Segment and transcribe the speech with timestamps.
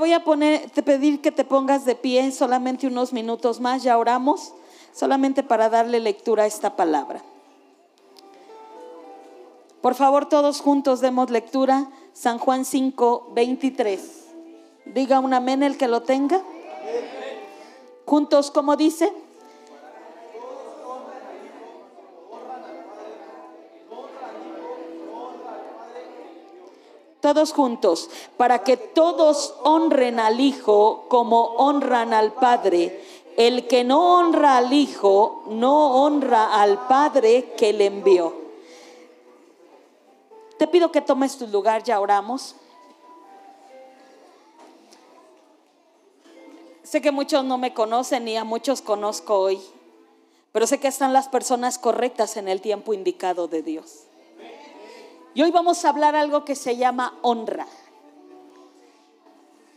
[0.00, 3.98] voy a poner, te pedir que te pongas de pie solamente unos minutos más, ya
[3.98, 4.52] oramos,
[4.92, 7.22] solamente para darle lectura a esta palabra.
[9.80, 11.88] Por favor, todos juntos demos lectura.
[12.12, 14.24] San Juan 5, 23.
[14.86, 16.42] Diga un amén el que lo tenga.
[18.04, 19.12] Juntos, como dice?
[27.20, 33.04] Todos juntos, para que todos honren al Hijo como honran al Padre.
[33.36, 38.34] El que no honra al Hijo, no honra al Padre que le envió.
[40.58, 42.54] Te pido que tomes tu lugar, ya oramos.
[46.82, 49.60] Sé que muchos no me conocen y a muchos conozco hoy,
[50.50, 54.09] pero sé que están las personas correctas en el tiempo indicado de Dios.
[55.34, 57.66] Y hoy vamos a hablar algo que se llama honra.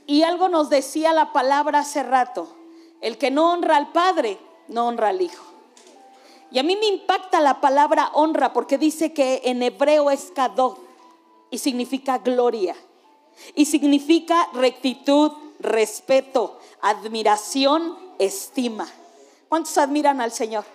[0.06, 2.48] Y algo nos decía la palabra hace rato,
[3.02, 4.38] el que no honra al Padre,
[4.68, 5.44] no honra al Hijo.
[6.52, 10.78] Y a mí me impacta la palabra honra porque dice que en hebreo es kadot
[11.50, 12.76] y significa gloria.
[13.56, 18.88] Y significa rectitud, respeto, admiración, estima.
[19.50, 20.66] ¿Cuántos admiran al Señor?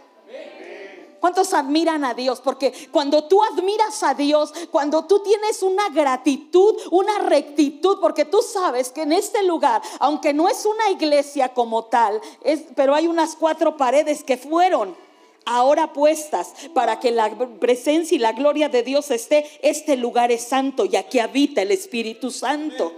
[1.21, 2.41] ¿Cuántos admiran a Dios?
[2.41, 8.41] Porque cuando tú admiras a Dios, cuando tú tienes una gratitud, una rectitud, porque tú
[8.43, 13.09] sabes que en este lugar, aunque no es una iglesia como tal, es, pero hay
[13.09, 14.97] unas cuatro paredes que fueron
[15.45, 20.43] ahora puestas para que la presencia y la gloria de Dios esté, este lugar es
[20.43, 22.93] santo y aquí habita el Espíritu Santo.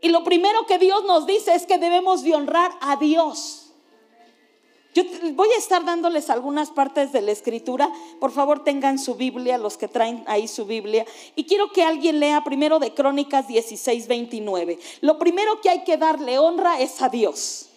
[0.00, 3.65] Y lo primero que Dios nos dice es que debemos de honrar a Dios.
[4.96, 5.02] Yo
[5.34, 7.92] voy a estar dándoles algunas partes de la escritura.
[8.18, 11.04] Por favor, tengan su Biblia, los que traen ahí su Biblia.
[11.34, 14.78] Y quiero que alguien lea primero de Crónicas 16, 29.
[15.02, 17.68] Lo primero que hay que darle honra es a Dios.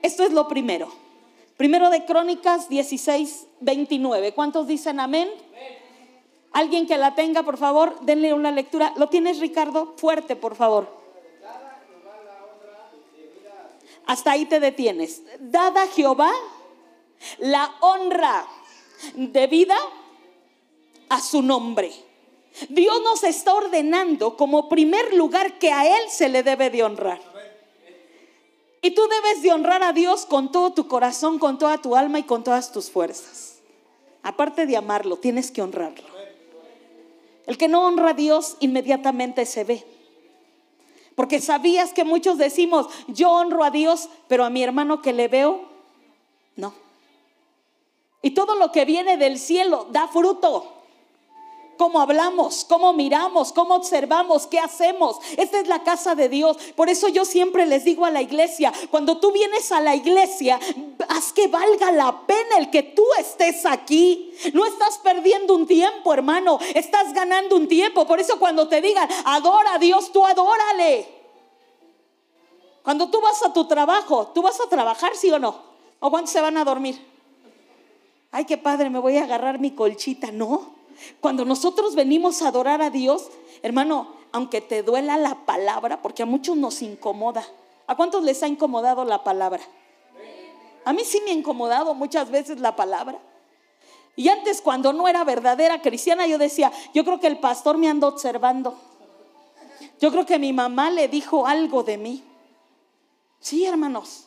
[0.00, 0.90] Esto es lo primero.
[1.58, 4.32] Primero de Crónicas 16, 29.
[4.32, 5.28] ¿Cuántos dicen amén?
[6.52, 8.94] Alguien que la tenga, por favor, denle una lectura.
[8.96, 9.92] ¿Lo tienes, Ricardo?
[9.98, 10.99] Fuerte, por favor.
[14.10, 15.22] Hasta ahí te detienes.
[15.38, 16.32] Dada Jehová
[17.38, 18.44] la honra
[19.14, 19.76] debida
[21.08, 21.92] a su nombre.
[22.70, 27.20] Dios nos está ordenando como primer lugar que a Él se le debe de honrar.
[28.82, 32.18] Y tú debes de honrar a Dios con todo tu corazón, con toda tu alma
[32.18, 33.60] y con todas tus fuerzas.
[34.24, 36.08] Aparte de amarlo, tienes que honrarlo.
[37.46, 39.99] El que no honra a Dios inmediatamente se ve.
[41.20, 45.28] Porque sabías que muchos decimos, yo honro a Dios, pero a mi hermano que le
[45.28, 45.68] veo,
[46.56, 46.72] no.
[48.22, 50.79] Y todo lo que viene del cielo da fruto
[51.80, 55.16] cómo hablamos, cómo miramos, cómo observamos, qué hacemos.
[55.38, 56.58] Esta es la casa de Dios.
[56.76, 60.60] Por eso yo siempre les digo a la iglesia, cuando tú vienes a la iglesia,
[61.08, 64.30] haz que valga la pena el que tú estés aquí.
[64.52, 68.06] No estás perdiendo un tiempo, hermano, estás ganando un tiempo.
[68.06, 71.08] Por eso cuando te digan, adora a Dios, tú adórale.
[72.82, 75.62] Cuando tú vas a tu trabajo, ¿tú vas a trabajar, sí o no?
[75.98, 77.02] ¿O cuántos se van a dormir?
[78.32, 80.30] Ay, qué padre, me voy a agarrar mi colchita.
[80.30, 80.78] No,
[81.20, 83.28] cuando nosotros venimos a adorar a Dios,
[83.62, 87.44] hermano, aunque te duela la palabra, porque a muchos nos incomoda.
[87.86, 89.62] ¿A cuántos les ha incomodado la palabra?
[90.84, 93.18] A mí sí me ha incomodado muchas veces la palabra.
[94.16, 97.88] Y antes cuando no era verdadera cristiana, yo decía, yo creo que el pastor me
[97.88, 98.78] anda observando.
[100.00, 102.24] Yo creo que mi mamá le dijo algo de mí.
[103.40, 104.26] Sí, hermanos,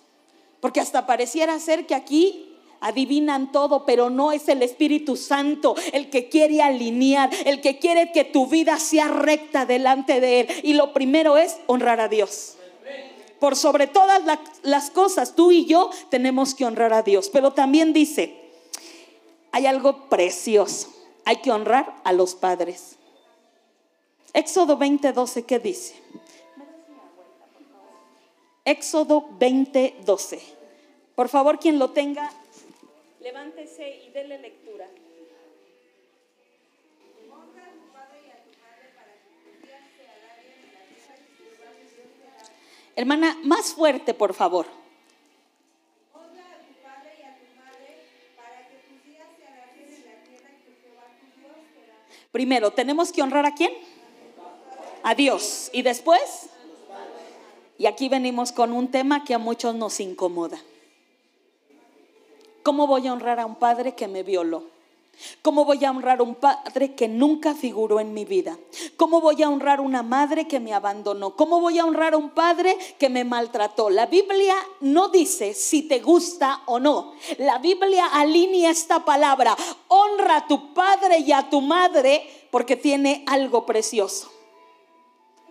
[0.59, 2.52] porque hasta pareciera ser que aquí
[2.83, 8.11] adivinan todo, pero no es el Espíritu Santo el que quiere alinear, el que quiere
[8.11, 10.47] que tu vida sea recta delante de Él.
[10.63, 12.57] Y lo primero es honrar a Dios.
[13.39, 14.21] Por sobre todas
[14.61, 17.29] las cosas, tú y yo tenemos que honrar a Dios.
[17.31, 18.35] Pero también dice,
[19.51, 20.93] hay algo precioso,
[21.25, 22.97] hay que honrar a los padres.
[24.33, 25.95] Éxodo 20:12, ¿qué dice?
[28.65, 30.39] Éxodo 20:12.
[31.15, 32.31] Por favor, quien lo tenga,
[33.23, 34.85] Levántese y déle lectura.
[42.97, 44.67] Hermana, más fuerte, por favor.
[52.33, 53.71] Primero, tenemos que honrar a quién?
[55.01, 55.69] A Dios.
[55.71, 56.49] Y después,
[57.77, 60.59] y aquí venimos con un tema que a muchos nos incomoda.
[62.63, 64.73] ¿Cómo voy a honrar a un padre que me violó?
[65.41, 68.57] ¿Cómo voy a honrar a un padre que nunca figuró en mi vida?
[68.97, 71.35] ¿Cómo voy a honrar a una madre que me abandonó?
[71.35, 73.89] ¿Cómo voy a honrar a un padre que me maltrató?
[73.89, 77.13] La Biblia no dice si te gusta o no.
[77.37, 79.55] La Biblia alinea esta palabra.
[79.87, 84.31] Honra a tu padre y a tu madre porque tiene algo precioso.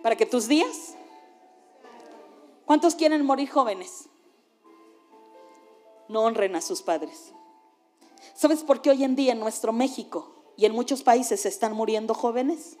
[0.01, 0.95] Para que tus días...
[2.65, 4.07] ¿Cuántos quieren morir jóvenes?
[6.13, 7.33] No honren a sus padres.
[8.35, 11.73] ¿Sabes por qué hoy en día en nuestro México y en muchos países se están
[11.73, 12.77] muriendo jóvenes?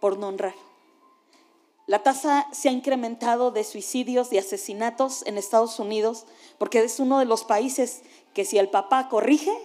[0.00, 0.54] Por no honrar.
[1.86, 6.26] La tasa se ha incrementado de suicidios, de asesinatos en Estados Unidos,
[6.58, 8.02] porque es uno de los países
[8.34, 9.56] que si el papá corrige,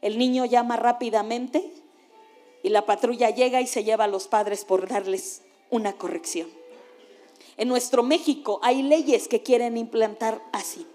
[0.00, 1.72] el niño llama rápidamente
[2.64, 6.48] y la patrulla llega y se lleva a los padres por darles una corrección.
[7.56, 10.86] En nuestro México hay leyes que quieren implantar así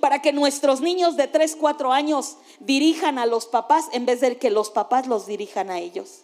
[0.00, 4.36] para que nuestros niños de 3, 4 años dirijan a los papás en vez de
[4.36, 6.22] que los papás los dirijan a ellos.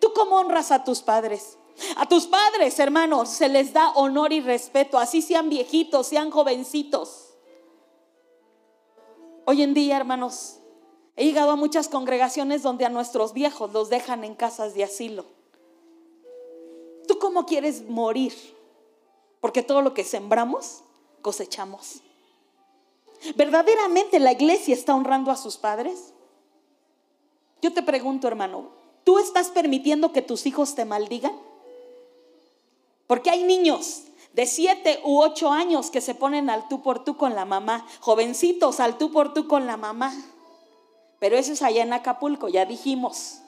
[0.00, 1.56] ¿Tú cómo honras a tus padres?
[1.96, 7.34] A tus padres, hermanos, se les da honor y respeto, así sean viejitos, sean jovencitos.
[9.44, 10.58] Hoy en día, hermanos,
[11.16, 15.26] he llegado a muchas congregaciones donde a nuestros viejos los dejan en casas de asilo.
[17.06, 18.55] ¿Tú cómo quieres morir?
[19.40, 20.82] Porque todo lo que sembramos,
[21.22, 22.02] cosechamos.
[23.34, 26.12] ¿Verdaderamente la iglesia está honrando a sus padres?
[27.62, 28.70] Yo te pregunto, hermano,
[29.04, 31.32] ¿tú estás permitiendo que tus hijos te maldigan?
[33.06, 34.02] Porque hay niños
[34.32, 37.86] de siete u ocho años que se ponen al tú por tú con la mamá,
[38.00, 40.14] jovencitos al tú por tú con la mamá.
[41.18, 43.40] Pero eso es allá en Acapulco, ya dijimos.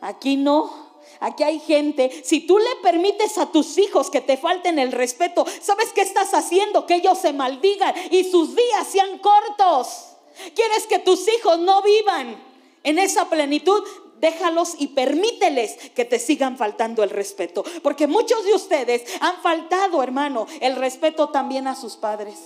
[0.00, 0.83] Aquí no.
[1.20, 5.46] Aquí hay gente, si tú le permites a tus hijos que te falten el respeto,
[5.60, 6.86] ¿sabes qué estás haciendo?
[6.86, 10.06] Que ellos se maldigan y sus días sean cortos.
[10.54, 12.42] ¿Quieres que tus hijos no vivan
[12.82, 13.82] en esa plenitud?
[14.20, 17.64] Déjalos y permíteles que te sigan faltando el respeto.
[17.82, 22.38] Porque muchos de ustedes han faltado, hermano, el respeto también a sus padres.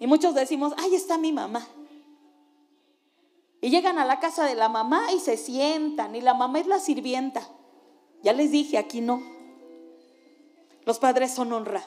[0.00, 1.68] Y muchos decimos, ahí está mi mamá.
[3.62, 6.66] Y llegan a la casa de la mamá y se sientan y la mamá es
[6.66, 7.48] la sirvienta.
[8.22, 9.22] Ya les dije, aquí no.
[10.84, 11.84] Los padres son honra.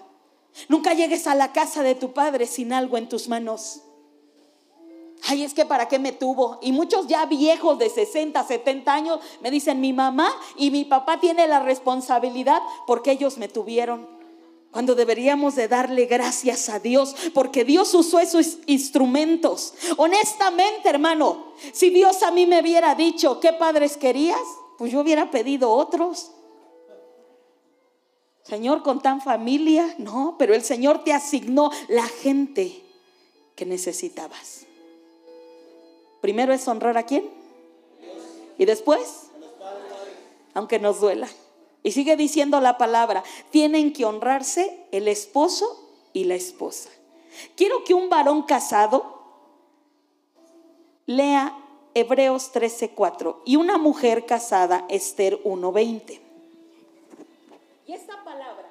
[0.70, 3.82] Nunca llegues a la casa de tu padre sin algo en tus manos.
[5.28, 6.60] Ay, es que para qué me tuvo.
[6.62, 11.20] Y muchos ya viejos de 60, 70 años me dicen, mi mamá y mi papá
[11.20, 14.15] tienen la responsabilidad porque ellos me tuvieron
[14.76, 19.74] cuando deberíamos de darle gracias a Dios, porque Dios usó esos instrumentos.
[19.96, 24.42] Honestamente, hermano, si Dios a mí me hubiera dicho qué padres querías,
[24.78, 26.32] pues yo hubiera pedido otros.
[28.44, 32.84] Señor, con tan familia, no, pero el Señor te asignó la gente
[33.56, 34.66] que necesitabas.
[36.20, 37.30] Primero es honrar a quién?
[38.58, 39.28] Y después,
[40.54, 41.30] aunque nos duela.
[41.86, 46.90] Y sigue diciendo la palabra, tienen que honrarse el esposo y la esposa.
[47.56, 49.22] Quiero que un varón casado
[51.06, 51.56] lea
[51.94, 56.20] Hebreos 13:4 y una mujer casada Esther 1:20.
[57.86, 58.68] Y esta palabra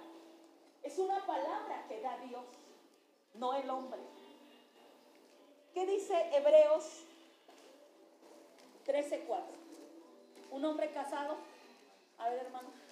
[0.83, 2.43] es una palabra que da Dios,
[3.35, 4.01] no el hombre.
[5.73, 7.05] ¿Qué dice Hebreos
[8.85, 9.55] 13:4?
[10.51, 11.37] Un hombre casado.
[12.19, 12.84] A ver, hermano.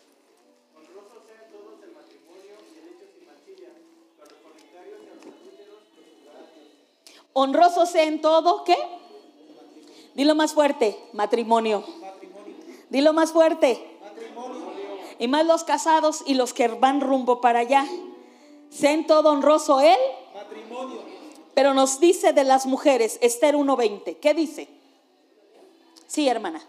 [0.82, 3.70] Honrosos sean todos el matrimonio y el hecho sin mancilla,
[4.18, 8.76] para los fornicarios y a los adúlteros, los Honrosos sean todo, ¿qué?
[10.14, 11.80] Dilo más fuerte, matrimonio.
[12.00, 12.54] matrimonio.
[12.90, 13.98] Dilo más fuerte.
[14.02, 14.72] Matrimonio.
[15.18, 17.86] Y más los casados y los que van rumbo para allá.
[18.70, 19.96] Sean todo honroso él.
[20.34, 21.00] Matrimonio.
[21.54, 24.18] Pero nos dice de las mujeres, Esther 1.20.
[24.20, 24.68] ¿Qué dice?
[26.06, 26.62] Sí, hermana.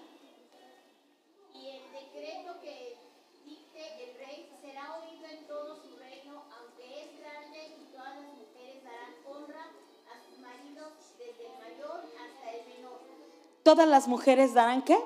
[13.64, 14.98] Todas las mujeres darán qué?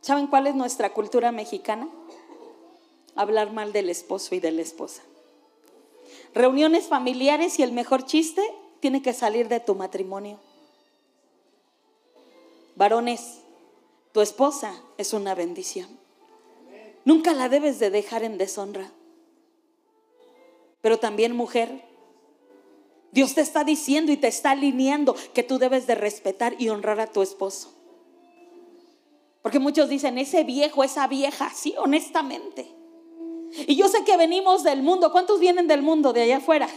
[0.00, 1.88] ¿Saben cuál es nuestra cultura mexicana?
[3.16, 5.02] Hablar mal del esposo y de la esposa.
[6.34, 8.42] Reuniones familiares y el mejor chiste
[8.80, 10.38] tiene que salir de tu matrimonio.
[12.76, 13.40] Varones,
[14.12, 15.88] tu esposa es una bendición.
[17.06, 18.92] Nunca la debes de dejar en deshonra.
[20.82, 21.85] Pero también mujer,
[23.16, 27.00] Dios te está diciendo y te está alineando que tú debes de respetar y honrar
[27.00, 27.72] a tu esposo.
[29.40, 32.70] Porque muchos dicen, ese viejo, esa vieja, sí, honestamente.
[33.66, 35.12] Y yo sé que venimos del mundo.
[35.12, 36.68] ¿Cuántos vienen del mundo de allá afuera?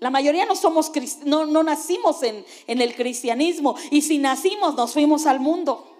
[0.00, 0.90] La mayoría no somos
[1.26, 5.94] no, no nacimos en, en el cristianismo y si nacimos nos fuimos al mundo.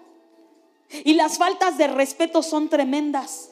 [1.05, 3.51] Y las faltas de respeto son tremendas.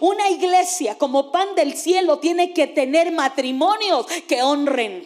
[0.00, 5.04] Una iglesia como pan del cielo tiene que tener matrimonios que honren.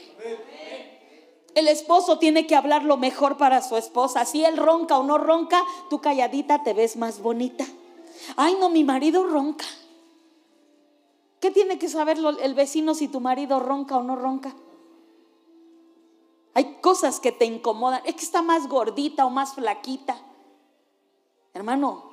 [1.55, 4.25] El esposo tiene que hablar lo mejor para su esposa.
[4.25, 7.65] Si él ronca o no ronca, tú calladita te ves más bonita.
[8.37, 9.67] Ay, no, mi marido ronca.
[11.41, 14.55] ¿Qué tiene que saber el vecino si tu marido ronca o no ronca?
[16.55, 18.01] Hay cosas que te incomodan.
[18.05, 20.17] Es que está más gordita o más flaquita.
[21.53, 22.11] Hermano,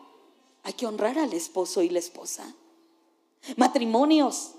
[0.64, 2.54] hay que honrar al esposo y la esposa.
[3.56, 4.54] Matrimonios,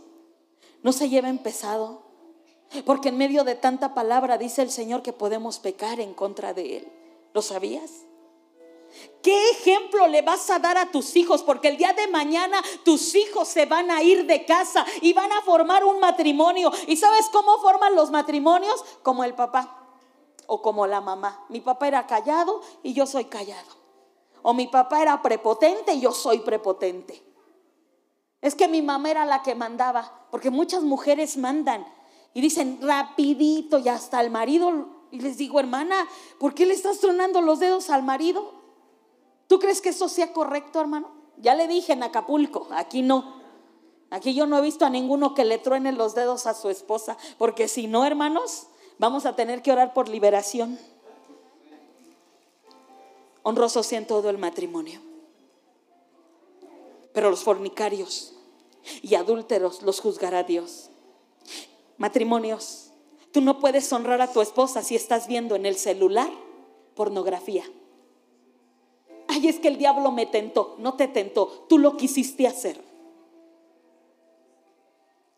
[0.83, 2.02] no se lleven pesado,
[2.85, 6.79] porque en medio de tanta palabra dice el Señor que podemos pecar en contra de
[6.79, 6.93] Él.
[7.35, 7.91] ¿Lo sabías?
[9.23, 11.43] ¿Qué ejemplo le vas a dar a tus hijos?
[11.43, 15.33] Porque el día de mañana tus hijos se van a ir de casa y van
[15.33, 16.71] a formar un matrimonio.
[16.87, 18.85] ¿Y sabes cómo forman los matrimonios?
[19.03, 19.79] Como el papá
[20.47, 21.45] o como la mamá.
[21.49, 23.83] Mi papá era callado y yo soy callado.
[24.43, 27.23] O mi papá era prepotente y yo soy prepotente.
[28.41, 31.87] Es que mi mamá era la que mandaba, porque muchas mujeres mandan
[32.35, 34.89] y dicen rapidito y hasta al marido.
[35.11, 36.09] Y les digo, hermana,
[36.39, 38.53] ¿por qué le estás tronando los dedos al marido?
[39.47, 41.11] ¿Tú crees que eso sea correcto, hermano?
[41.37, 43.41] Ya le dije en Acapulco, aquí no.
[44.11, 47.17] Aquí yo no he visto a ninguno que le truene los dedos a su esposa,
[47.39, 48.67] porque si no, hermanos,
[48.99, 50.79] vamos a tener que orar por liberación
[53.43, 55.01] honrosos en todo el matrimonio.
[57.13, 58.35] Pero los fornicarios
[59.03, 60.92] y adúlteros los juzgará Dios.
[62.03, 62.91] Matrimonios,
[63.31, 66.29] tú no puedes honrar a tu esposa si estás viendo en el celular
[66.97, 67.63] pornografía.
[69.29, 70.75] Ay, es que el diablo me tentó.
[70.81, 72.83] No te tentó, tú lo quisiste hacer.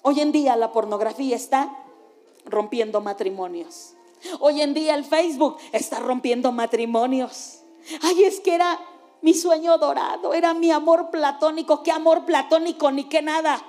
[0.01, 1.85] Hoy en día la pornografía está
[2.47, 3.93] rompiendo matrimonios.
[4.41, 7.61] Hoy en día el Facebook está rompiendo matrimonios.
[8.01, 8.81] Ay, es que era
[9.21, 11.83] mi sueño dorado, era mi amor platónico.
[11.83, 13.63] ¿Qué amor platónico ni qué nada?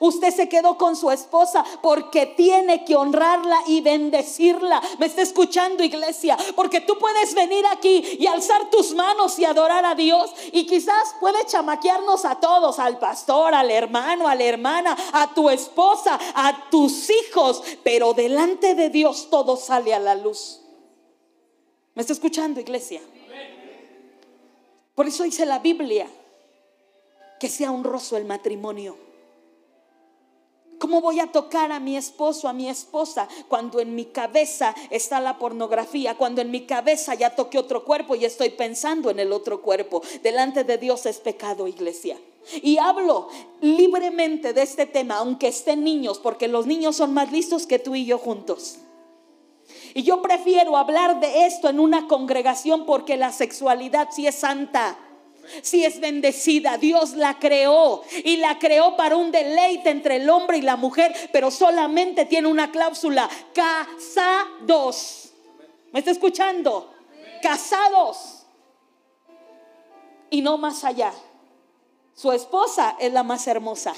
[0.00, 4.80] Usted se quedó con su esposa porque tiene que honrarla y bendecirla.
[4.98, 6.36] ¿Me está escuchando, iglesia?
[6.54, 10.32] Porque tú puedes venir aquí y alzar tus manos y adorar a Dios.
[10.52, 15.50] Y quizás puede chamaquearnos a todos, al pastor, al hermano, a la hermana, a tu
[15.50, 17.62] esposa, a tus hijos.
[17.82, 20.60] Pero delante de Dios todo sale a la luz.
[21.94, 23.00] ¿Me está escuchando, iglesia?
[24.94, 26.08] Por eso dice la Biblia
[27.38, 29.07] que sea honroso el matrimonio.
[30.78, 35.20] ¿Cómo voy a tocar a mi esposo, a mi esposa, cuando en mi cabeza está
[35.20, 39.32] la pornografía, cuando en mi cabeza ya toqué otro cuerpo y estoy pensando en el
[39.32, 40.02] otro cuerpo?
[40.22, 42.18] Delante de Dios es pecado, iglesia.
[42.62, 43.28] Y hablo
[43.60, 47.94] libremente de este tema, aunque estén niños, porque los niños son más listos que tú
[47.94, 48.78] y yo juntos.
[49.94, 54.98] Y yo prefiero hablar de esto en una congregación porque la sexualidad sí es santa.
[55.62, 60.58] Sí es bendecida, Dios la creó y la creó para un deleite entre el hombre
[60.58, 65.30] y la mujer, pero solamente tiene una cláusula, casados.
[65.92, 66.92] ¿Me está escuchando?
[67.42, 68.46] Casados.
[70.30, 71.12] Y no más allá.
[72.14, 73.94] Su esposa es la más hermosa.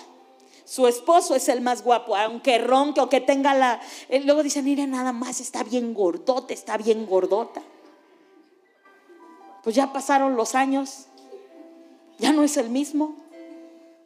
[0.65, 3.81] Su esposo es el más guapo, aunque ronque o que tenga la...
[4.09, 7.61] Eh, luego dicen, mire, nada más está bien gordote, está bien gordota.
[9.65, 11.07] Pues ya pasaron los años,
[12.21, 13.17] ya no es el mismo,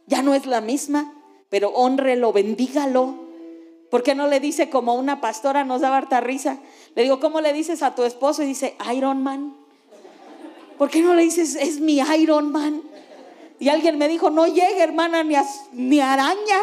[0.06, 1.12] ya no es la misma,
[1.50, 3.14] pero honrelo, bendígalo.
[3.90, 6.58] ¿Por qué no le dice como una pastora nos da harta risa?
[6.94, 8.42] Le digo, ¿cómo le dices a tu esposo?
[8.42, 9.56] Y dice, Iron Man.
[10.78, 12.82] ¿Por qué no le dices, es mi Iron Man?
[13.60, 15.36] Y alguien me dijo, no llegue hermana ni,
[15.72, 16.60] ni araña.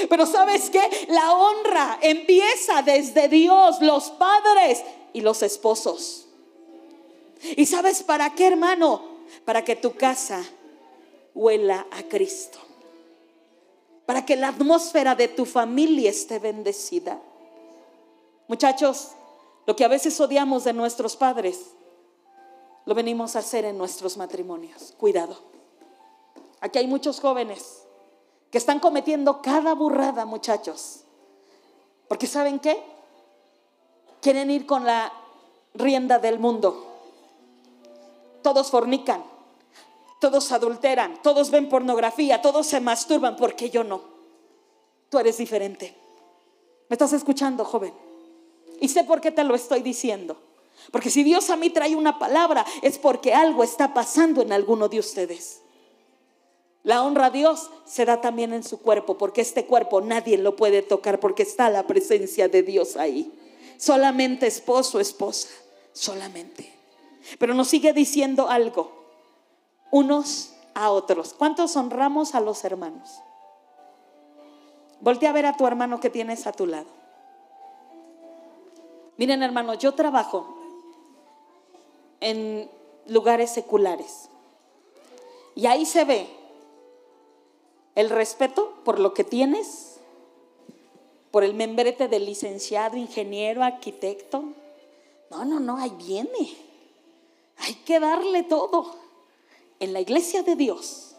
[0.08, 0.80] Pero sabes qué?
[1.08, 6.29] La honra empieza desde Dios, los padres y los esposos.
[7.56, 9.02] ¿Y sabes para qué, hermano?
[9.44, 10.42] Para que tu casa
[11.34, 12.58] huela a Cristo.
[14.06, 17.20] Para que la atmósfera de tu familia esté bendecida.
[18.48, 19.12] Muchachos,
[19.66, 21.60] lo que a veces odiamos de nuestros padres,
[22.84, 24.94] lo venimos a hacer en nuestros matrimonios.
[24.98, 25.38] Cuidado.
[26.60, 27.82] Aquí hay muchos jóvenes
[28.50, 31.02] que están cometiendo cada burrada, muchachos.
[32.08, 32.82] Porque ¿saben qué?
[34.20, 35.12] Quieren ir con la
[35.74, 36.89] rienda del mundo.
[38.42, 39.22] Todos fornican,
[40.20, 44.02] todos adulteran, todos ven pornografía, todos se masturban, porque yo no.
[45.08, 45.94] Tú eres diferente.
[46.88, 47.92] ¿Me estás escuchando, joven?
[48.80, 50.36] Y sé por qué te lo estoy diciendo.
[50.90, 54.88] Porque si Dios a mí trae una palabra, es porque algo está pasando en alguno
[54.88, 55.60] de ustedes.
[56.82, 60.56] La honra a Dios se da también en su cuerpo, porque este cuerpo nadie lo
[60.56, 63.30] puede tocar porque está la presencia de Dios ahí.
[63.76, 65.48] Solamente esposo, esposa,
[65.92, 66.79] solamente.
[67.38, 68.92] Pero nos sigue diciendo algo,
[69.90, 71.34] unos a otros.
[71.34, 73.20] ¿Cuántos honramos a los hermanos?
[75.00, 76.88] Voltea a ver a tu hermano que tienes a tu lado.
[79.16, 80.56] Miren hermano, yo trabajo
[82.20, 82.70] en
[83.06, 84.30] lugares seculares
[85.54, 86.26] y ahí se ve
[87.94, 90.00] el respeto por lo que tienes,
[91.30, 94.44] por el membrete de licenciado, ingeniero, arquitecto.
[95.30, 96.56] No, no, no, ahí viene.
[97.60, 98.96] Hay que darle todo.
[99.78, 101.16] En la iglesia de Dios,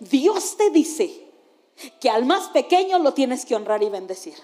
[0.00, 1.26] Dios te dice
[2.00, 4.36] que al más pequeño lo tienes que honrar y bendecir.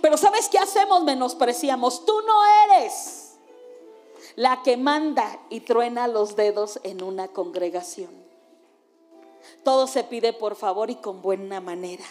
[0.00, 1.04] Pero ¿sabes qué hacemos?
[1.04, 2.04] Menospreciamos.
[2.04, 3.34] Tú no eres
[4.34, 8.10] la que manda y truena los dedos en una congregación.
[9.62, 12.04] Todo se pide por favor y con buena manera.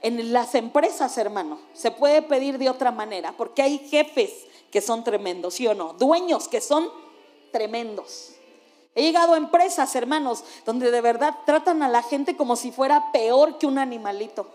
[0.00, 5.04] En las empresas, hermano, se puede pedir de otra manera, porque hay jefes que son
[5.04, 5.94] tremendos, ¿sí o no?
[5.94, 6.90] Dueños que son
[7.52, 8.32] tremendos.
[8.94, 13.12] He llegado a empresas, hermanos, donde de verdad tratan a la gente como si fuera
[13.12, 14.46] peor que un animalito.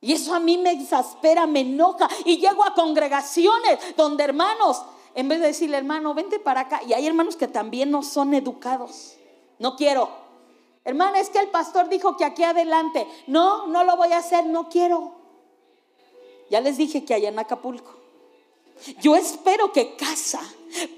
[0.00, 2.08] Y eso a mí me exaspera, me enoja.
[2.24, 4.82] Y llego a congregaciones donde, hermanos,
[5.14, 6.82] en vez de decirle, hermano, vente para acá.
[6.86, 9.16] Y hay hermanos que también no son educados.
[9.58, 10.10] No quiero.
[10.84, 13.06] Hermana, es que el pastor dijo que aquí adelante.
[13.26, 15.12] No, no lo voy a hacer, no quiero.
[16.50, 18.03] Ya les dije que allá en Acapulco.
[19.00, 20.40] Yo espero que casa,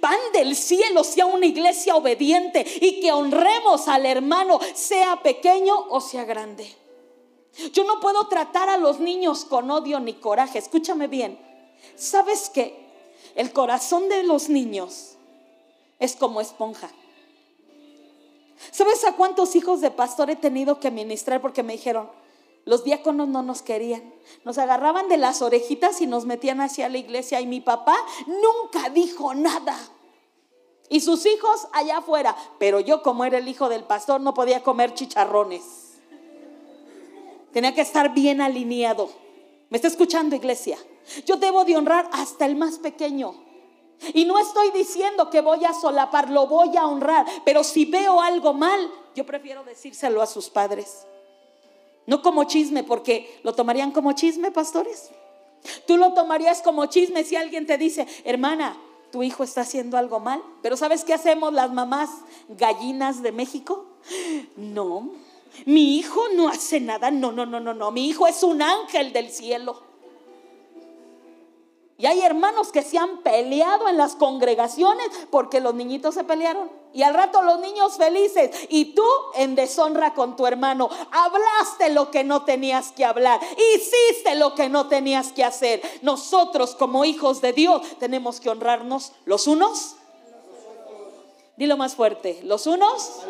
[0.00, 6.00] pan del cielo, sea una iglesia obediente y que honremos al hermano, sea pequeño o
[6.00, 6.74] sea grande.
[7.72, 10.58] Yo no puedo tratar a los niños con odio ni coraje.
[10.58, 11.38] Escúchame bien.
[11.94, 12.86] ¿Sabes qué?
[13.34, 15.16] El corazón de los niños
[15.98, 16.90] es como esponja.
[18.70, 22.10] ¿Sabes a cuántos hijos de pastor he tenido que ministrar porque me dijeron,
[22.66, 24.12] los diáconos no nos querían.
[24.44, 28.90] Nos agarraban de las orejitas y nos metían hacia la iglesia y mi papá nunca
[28.90, 29.78] dijo nada.
[30.88, 32.36] Y sus hijos allá afuera.
[32.58, 35.62] Pero yo como era el hijo del pastor no podía comer chicharrones.
[37.52, 39.10] Tenía que estar bien alineado.
[39.70, 40.76] ¿Me está escuchando iglesia?
[41.24, 43.46] Yo debo de honrar hasta el más pequeño.
[44.12, 48.20] Y no estoy diciendo que voy a solapar, lo voy a honrar, pero si veo
[48.20, 51.06] algo mal, yo prefiero decírselo a sus padres.
[52.06, 55.10] No como chisme, porque lo tomarían como chisme, pastores.
[55.86, 58.76] Tú lo tomarías como chisme si alguien te dice, hermana,
[59.10, 60.42] tu hijo está haciendo algo mal.
[60.62, 62.10] Pero ¿sabes qué hacemos las mamás
[62.48, 63.86] gallinas de México?
[64.56, 65.10] No,
[65.64, 67.10] mi hijo no hace nada.
[67.10, 67.90] No, no, no, no, no.
[67.90, 69.85] Mi hijo es un ángel del cielo.
[71.98, 76.70] Y hay hermanos que se han peleado en las congregaciones porque los niñitos se pelearon.
[76.92, 78.50] Y al rato los niños felices.
[78.68, 79.02] Y tú
[79.34, 80.90] en deshonra con tu hermano.
[81.10, 83.40] Hablaste lo que no tenías que hablar.
[83.74, 85.80] Hiciste lo que no tenías que hacer.
[86.02, 89.96] Nosotros como hijos de Dios tenemos que honrarnos los unos.
[91.56, 92.40] Dilo más fuerte.
[92.42, 93.20] Los unos.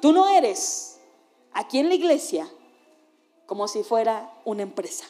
[0.00, 1.00] Tú no eres
[1.52, 2.48] aquí en la iglesia
[3.44, 5.04] como si fuera una empresa.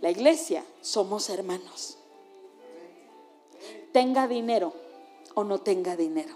[0.00, 1.98] La iglesia somos hermanos.
[3.92, 4.72] Tenga dinero
[5.34, 6.34] o no tenga dinero.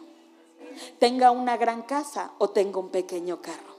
[0.99, 3.75] Tenga una gran casa o tenga un pequeño carro.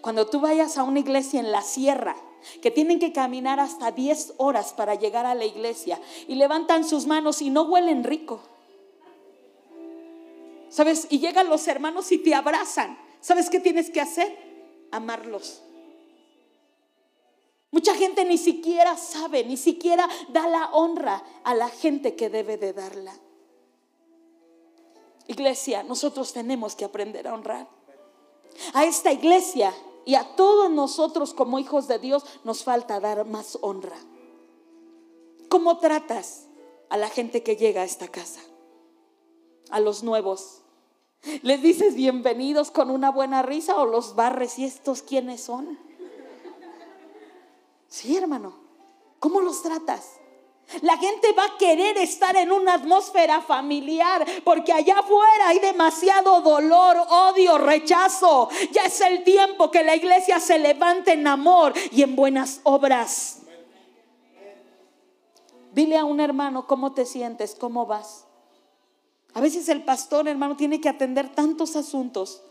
[0.00, 2.16] Cuando tú vayas a una iglesia en la sierra,
[2.62, 7.06] que tienen que caminar hasta 10 horas para llegar a la iglesia y levantan sus
[7.06, 8.40] manos y no huelen rico.
[10.70, 11.06] ¿Sabes?
[11.10, 12.98] Y llegan los hermanos y te abrazan.
[13.20, 14.36] ¿Sabes qué tienes que hacer?
[14.90, 15.62] Amarlos.
[17.72, 22.56] Mucha gente ni siquiera sabe, ni siquiera da la honra a la gente que debe
[22.56, 23.14] de darla.
[25.28, 27.68] Iglesia, nosotros tenemos que aprender a honrar.
[28.74, 29.72] A esta iglesia
[30.04, 33.96] y a todos nosotros como hijos de Dios nos falta dar más honra.
[35.48, 36.46] ¿Cómo tratas
[36.88, 38.40] a la gente que llega a esta casa?
[39.70, 40.62] A los nuevos.
[41.42, 45.78] ¿Les dices bienvenidos con una buena risa o los barres y estos quiénes son?
[47.90, 48.54] Sí, hermano.
[49.18, 50.12] ¿Cómo los tratas?
[50.82, 56.40] La gente va a querer estar en una atmósfera familiar porque allá afuera hay demasiado
[56.40, 58.48] dolor, odio, rechazo.
[58.70, 63.40] Ya es el tiempo que la iglesia se levante en amor y en buenas obras.
[65.72, 68.26] Dile a un hermano cómo te sientes, cómo vas.
[69.34, 72.42] A veces el pastor, hermano, tiene que atender tantos asuntos,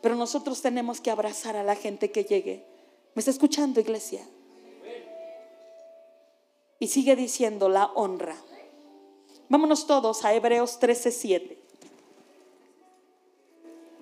[0.00, 2.66] pero nosotros tenemos que abrazar a la gente que llegue.
[3.14, 4.26] ¿Me está escuchando, iglesia?
[6.80, 8.34] Y sigue diciendo la honra.
[9.48, 11.58] Vámonos todos a Hebreos 13:7.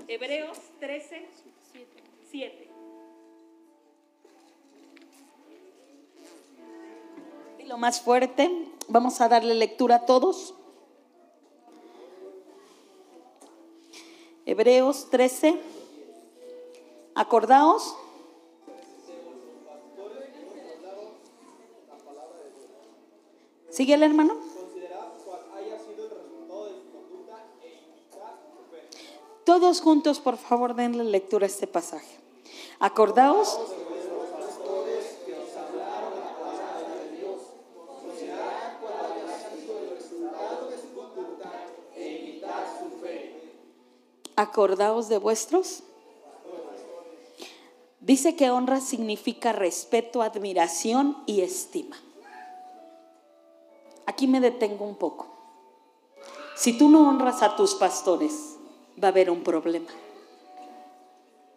[0.06, 1.28] Hebreos 13,
[2.30, 2.68] 7.
[7.58, 8.50] Y lo más fuerte,
[8.86, 10.54] vamos a darle lectura a todos.
[14.46, 15.60] Hebreos 13.
[17.14, 17.96] Acordaos.
[23.78, 24.34] ¿Sigue el hermano?
[29.44, 32.18] Todos juntos, por favor, denle lectura a este pasaje.
[32.80, 33.56] Acordaos.
[44.34, 45.84] Acordaos de vuestros.
[48.00, 51.96] Dice que honra significa respeto, admiración y estima.
[54.18, 55.28] Aquí me detengo un poco.
[56.56, 58.56] Si tú no honras a tus pastores,
[59.00, 59.86] va a haber un problema.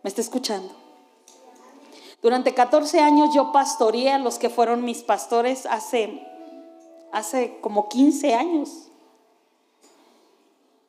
[0.03, 0.71] ¿Me está escuchando?
[2.21, 6.21] Durante 14 años yo pastoreé a los que fueron mis pastores hace,
[7.11, 8.89] hace como 15 años.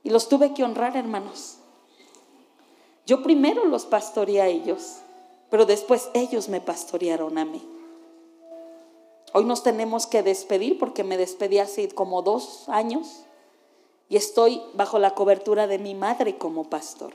[0.03, 1.57] Y los tuve que honrar, hermanos.
[3.07, 4.99] Yo primero los pastoreé a ellos,
[5.49, 7.72] pero después ellos me pastorearon a mí.
[9.33, 13.25] Hoy nos tenemos que despedir porque me despedí hace como dos años
[14.09, 17.15] y estoy bajo la cobertura de mi madre como pastor.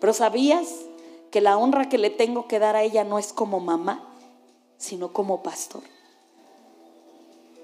[0.00, 0.80] Pero ¿sabías
[1.30, 4.04] que la honra que le tengo que dar a ella no es como mamá,
[4.76, 5.82] sino como pastor?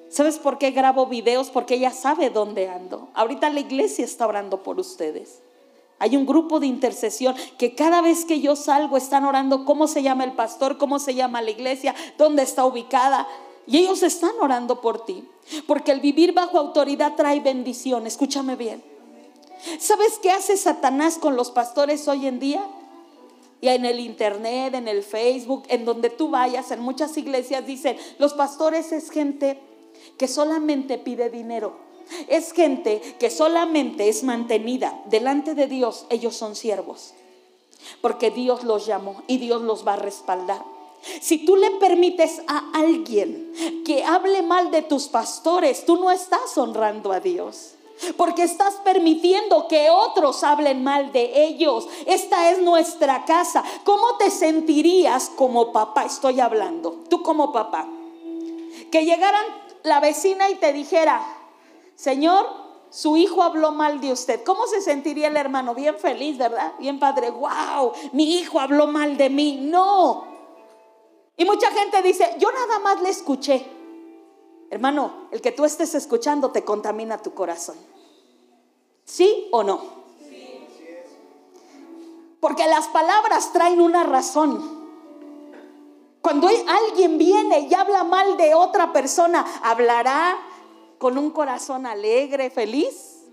[0.08, 1.50] ¿Sabes por qué grabo videos?
[1.50, 3.08] Porque ella sabe dónde ando.
[3.14, 5.40] Ahorita la iglesia está orando por ustedes.
[6.00, 10.02] Hay un grupo de intercesión que cada vez que yo salgo están orando cómo se
[10.02, 13.28] llama el pastor, cómo se llama la iglesia, dónde está ubicada.
[13.66, 15.28] Y ellos están orando por ti.
[15.66, 18.06] Porque el vivir bajo autoridad trae bendición.
[18.06, 18.82] Escúchame bien.
[19.78, 22.66] ¿Sabes qué hace Satanás con los pastores hoy en día?
[23.60, 27.98] Y en el internet, en el Facebook, en donde tú vayas, en muchas iglesias dicen,
[28.18, 29.60] los pastores es gente
[30.16, 31.89] que solamente pide dinero.
[32.28, 36.06] Es gente que solamente es mantenida delante de Dios.
[36.10, 37.14] Ellos son siervos.
[38.00, 40.62] Porque Dios los llamó y Dios los va a respaldar.
[41.20, 43.52] Si tú le permites a alguien
[43.86, 47.74] que hable mal de tus pastores, tú no estás honrando a Dios.
[48.16, 51.86] Porque estás permitiendo que otros hablen mal de ellos.
[52.06, 53.62] Esta es nuestra casa.
[53.84, 56.04] ¿Cómo te sentirías como papá?
[56.04, 57.02] Estoy hablando.
[57.08, 57.86] Tú como papá.
[58.90, 59.44] Que llegaran
[59.82, 61.22] la vecina y te dijera,
[62.00, 62.46] Señor,
[62.88, 64.42] su hijo habló mal de usted.
[64.42, 65.74] ¿Cómo se sentiría el hermano?
[65.74, 66.72] Bien feliz, ¿verdad?
[66.78, 67.30] Bien padre.
[67.30, 69.58] Wow, mi hijo habló mal de mí.
[69.60, 70.24] No.
[71.36, 73.66] Y mucha gente dice, yo nada más le escuché.
[74.70, 77.76] Hermano, el que tú estés escuchando te contamina tu corazón.
[79.04, 79.82] ¿Sí o no?
[82.40, 84.88] Porque las palabras traen una razón.
[86.22, 90.38] Cuando alguien viene y habla mal de otra persona, ¿hablará
[91.00, 93.24] con un corazón alegre, feliz?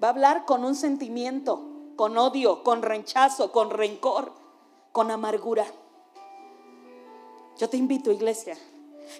[0.00, 1.58] Va a hablar con un sentimiento,
[1.96, 4.30] con odio, con rechazo, con rencor,
[4.92, 5.64] con amargura.
[7.56, 8.58] Yo te invito, iglesia,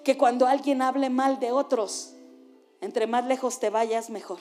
[0.04, 2.12] que cuando alguien hable mal de otros,
[2.82, 4.38] entre más lejos te vayas, mejor.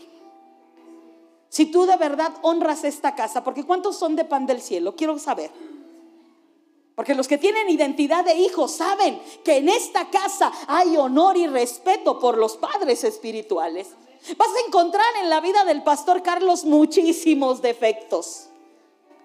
[1.47, 4.97] Si tú de verdad honras esta casa, porque ¿cuántos son de pan del cielo?
[4.97, 5.51] Quiero saber.
[6.96, 11.46] Porque los que tienen identidad de hijos saben que en esta casa hay honor y
[11.46, 13.90] respeto por los padres espirituales.
[14.38, 18.48] Vas a encontrar en la vida del pastor Carlos muchísimos defectos,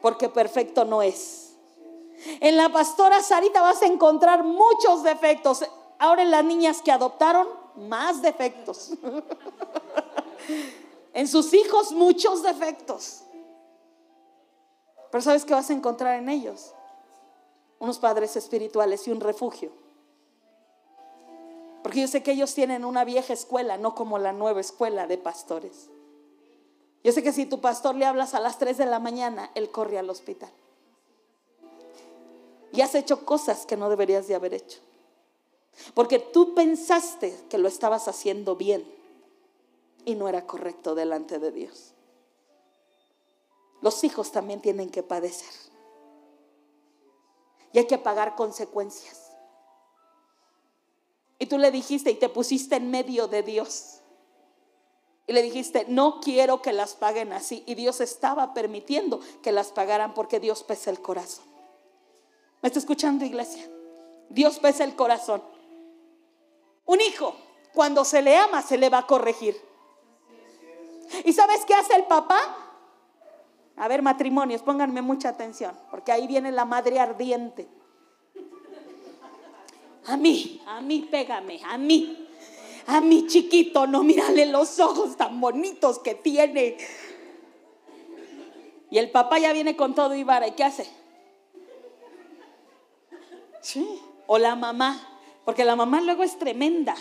[0.03, 1.55] porque perfecto no es.
[2.41, 5.65] En la pastora Sarita vas a encontrar muchos defectos.
[5.99, 8.93] Ahora en las niñas que adoptaron, más defectos.
[11.15, 13.23] en sus hijos, muchos defectos.
[15.11, 16.75] Pero ¿sabes qué vas a encontrar en ellos?
[17.81, 19.73] Unos padres espirituales y un refugio.
[21.83, 25.19] Porque yo sé que ellos tienen una vieja escuela, no como la nueva escuela de
[25.19, 25.89] pastores.
[27.03, 29.73] Yo sé que si tu pastor le hablas a las 3 de la mañana, él
[29.73, 30.53] corre al hospital
[32.73, 34.79] y has hecho cosas que no deberías de haber hecho.
[35.95, 38.85] Porque tú pensaste que lo estabas haciendo bien
[40.05, 41.93] y no era correcto delante de Dios.
[43.81, 45.70] Los hijos también tienen que padecer.
[47.73, 49.31] Y hay que pagar consecuencias.
[51.39, 54.01] Y tú le dijiste y te pusiste en medio de Dios.
[55.27, 57.63] Y le dijiste, no quiero que las paguen así.
[57.67, 61.45] Y Dios estaba permitiendo que las pagaran porque Dios pesa el corazón.
[62.63, 63.67] ¿Me está escuchando, iglesia?
[64.29, 65.43] Dios pesa el corazón.
[66.85, 67.35] Un hijo,
[67.73, 69.57] cuando se le ama, se le va a corregir.
[71.25, 72.60] ¿Y sabes qué hace el papá?
[73.81, 77.67] A ver, matrimonios, pónganme mucha atención, porque ahí viene la madre ardiente.
[80.05, 82.29] A mí, a mí, pégame, a mí.
[82.87, 86.77] A mi chiquito, no mírale los ojos tan bonitos que tiene.
[88.91, 90.47] Y el papá ya viene con todo y vara.
[90.47, 90.87] ¿Y qué hace?
[93.63, 93.99] Sí.
[94.27, 95.01] O la mamá,
[95.47, 96.95] porque la mamá luego es tremenda.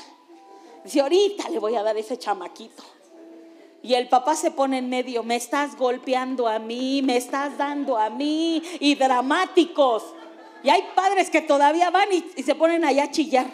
[0.85, 2.83] Dice, ahorita le voy a dar ese chamaquito.
[3.81, 7.97] Y el papá se pone en medio, me estás golpeando a mí, me estás dando
[7.97, 10.03] a mí, y dramáticos.
[10.63, 13.47] Y hay padres que todavía van y, se ponen allá a chillar.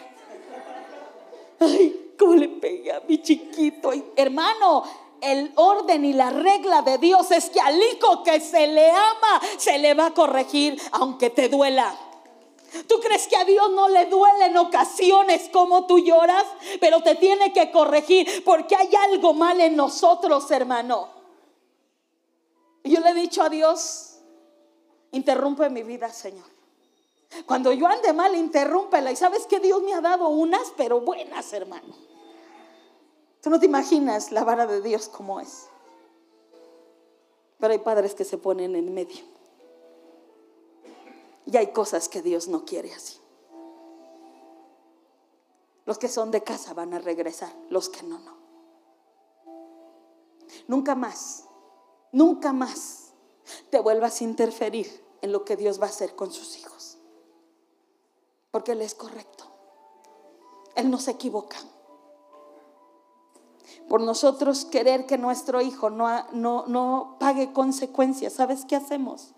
[1.60, 3.92] Ay, cómo le pegué a mi chiquito.
[4.16, 4.82] hermano,
[5.20, 9.40] el orden y la regla de Dios es que al hijo que se le ama,
[9.56, 11.96] se le va a corregir, aunque te duela.
[12.88, 16.44] ¿Tú crees que a Dios no le duele en ocasiones como tú lloras?
[16.80, 21.08] Pero te tiene que corregir porque hay algo mal en nosotros, hermano.
[22.82, 24.18] Y yo le he dicho a Dios,
[25.12, 26.46] interrumpe mi vida, Señor.
[27.44, 29.10] Cuando yo ande mal, interrúmpela.
[29.10, 31.94] Y sabes que Dios me ha dado unas, pero buenas, hermano.
[33.42, 35.66] Tú no te imaginas la vara de Dios como es.
[37.58, 39.35] Pero hay padres que se ponen en medio.
[41.46, 43.18] Y hay cosas que Dios no quiere así.
[45.84, 48.36] Los que son de casa van a regresar, los que no, no.
[50.66, 51.44] Nunca más,
[52.10, 53.12] nunca más
[53.70, 56.98] te vuelvas a interferir en lo que Dios va a hacer con sus hijos.
[58.50, 59.44] Porque Él es correcto.
[60.74, 61.56] Él no se equivoca.
[63.88, 69.34] Por nosotros querer que nuestro hijo no, no, no pague consecuencias, ¿sabes qué hacemos?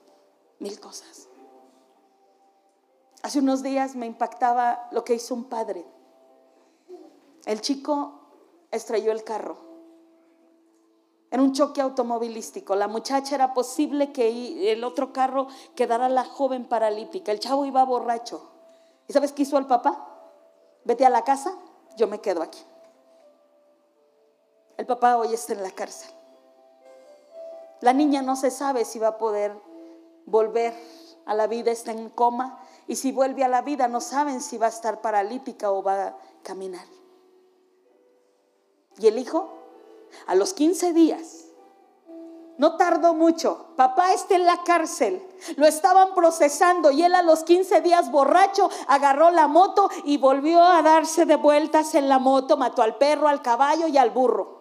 [0.58, 1.27] Mil cosas.
[3.22, 5.84] Hace unos días me impactaba lo que hizo un padre.
[7.46, 8.20] El chico
[8.70, 9.56] estrelló el carro.
[11.30, 12.74] En un choque automovilístico.
[12.74, 17.32] La muchacha era posible que el otro carro quedara la joven paralítica.
[17.32, 18.50] El chavo iba borracho.
[19.08, 20.06] ¿Y sabes qué hizo el papá?
[20.84, 21.52] Vete a la casa,
[21.96, 22.60] yo me quedo aquí.
[24.76, 26.10] El papá hoy está en la cárcel.
[27.80, 29.52] La niña no se sabe si va a poder
[30.24, 30.74] volver
[31.26, 34.56] a la vida, está en coma y si vuelve a la vida no saben si
[34.56, 36.86] va a estar paralítica o va a caminar.
[38.98, 39.52] Y el hijo,
[40.26, 41.44] a los 15 días,
[42.56, 43.68] no tardó mucho.
[43.76, 45.22] Papá está en la cárcel.
[45.56, 50.64] Lo estaban procesando y él a los 15 días borracho agarró la moto y volvió
[50.64, 52.56] a darse de vueltas en la moto.
[52.56, 54.58] Mató al perro, al caballo y al burro.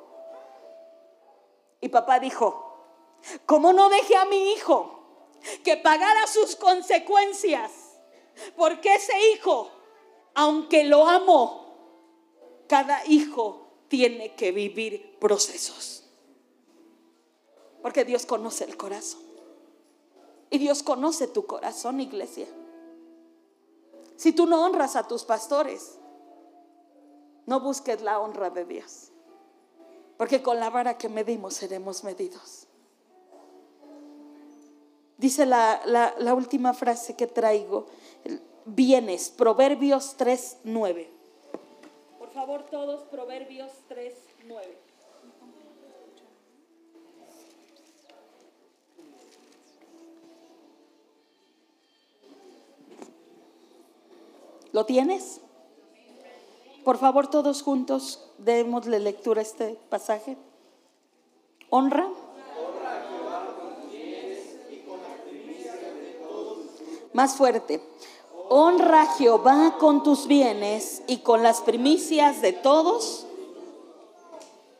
[1.80, 5.00] Y papá dijo, ¿cómo no dejé a mi hijo
[5.64, 7.87] que pagara sus consecuencias?
[8.56, 9.70] Porque ese hijo,
[10.34, 11.68] aunque lo amo,
[12.68, 16.04] cada hijo tiene que vivir procesos.
[17.82, 19.22] Porque Dios conoce el corazón.
[20.50, 22.48] Y Dios conoce tu corazón, iglesia.
[24.16, 26.00] Si tú no honras a tus pastores,
[27.46, 29.12] no busques la honra de Dios.
[30.18, 32.67] Porque con la vara que medimos seremos medidos.
[35.18, 37.88] Dice la, la última frase que traigo
[38.66, 39.30] bienes.
[39.30, 41.10] Proverbios 3, 9.
[42.20, 44.14] Por favor, todos, Proverbios 3,
[44.46, 44.78] 9.
[54.74, 55.42] ¿Lo tienes?
[56.84, 60.38] Por favor, todos juntos, démosle lectura a este pasaje.
[61.70, 62.08] Honra.
[67.18, 67.82] Más fuerte.
[68.48, 73.26] Honra a Jehová con tus bienes y con las primicias de todos.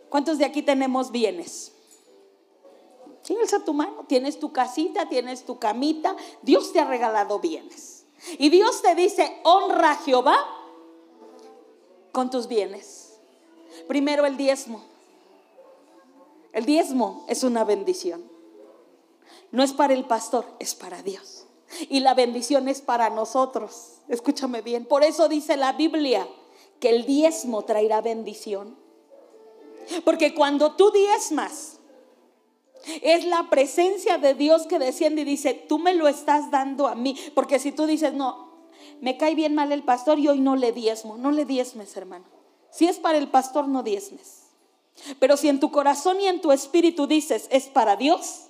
[0.10, 1.72] ¿Cuántos de aquí tenemos bienes?
[3.28, 4.06] Alza tu mano.
[4.08, 6.16] Tienes tu casita, tienes tu camita.
[6.44, 8.06] Dios te ha regalado bienes.
[8.38, 10.38] Y Dios te dice, honra a Jehová
[12.12, 13.18] con tus bienes.
[13.88, 14.84] Primero el diezmo.
[16.54, 18.30] El diezmo es una bendición.
[19.52, 21.37] No es para el pastor, es para Dios.
[21.90, 24.00] Y la bendición es para nosotros.
[24.08, 24.86] Escúchame bien.
[24.86, 26.28] Por eso dice la Biblia
[26.80, 28.78] que el diezmo traerá bendición.
[30.04, 31.80] Porque cuando tú diezmas,
[33.02, 36.96] es la presencia de Dios que desciende y dice, tú me lo estás dando a
[36.96, 37.18] mí.
[37.36, 38.48] Porque si tú dices, no,
[39.02, 42.26] me cae bien mal el pastor y hoy no le diezmo, no le diezmes, hermano.
[42.72, 44.44] Si es para el pastor, no diezmes.
[45.20, 48.47] Pero si en tu corazón y en tu espíritu dices, es para Dios,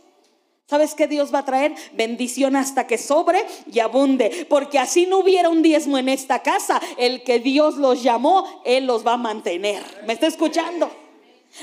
[0.69, 1.73] ¿Sabes qué Dios va a traer?
[1.93, 3.39] Bendición hasta que sobre
[3.71, 4.45] y abunde.
[4.49, 6.81] Porque así no hubiera un diezmo en esta casa.
[6.97, 9.81] El que Dios los llamó, Él los va a mantener.
[10.05, 10.91] ¿Me está escuchando?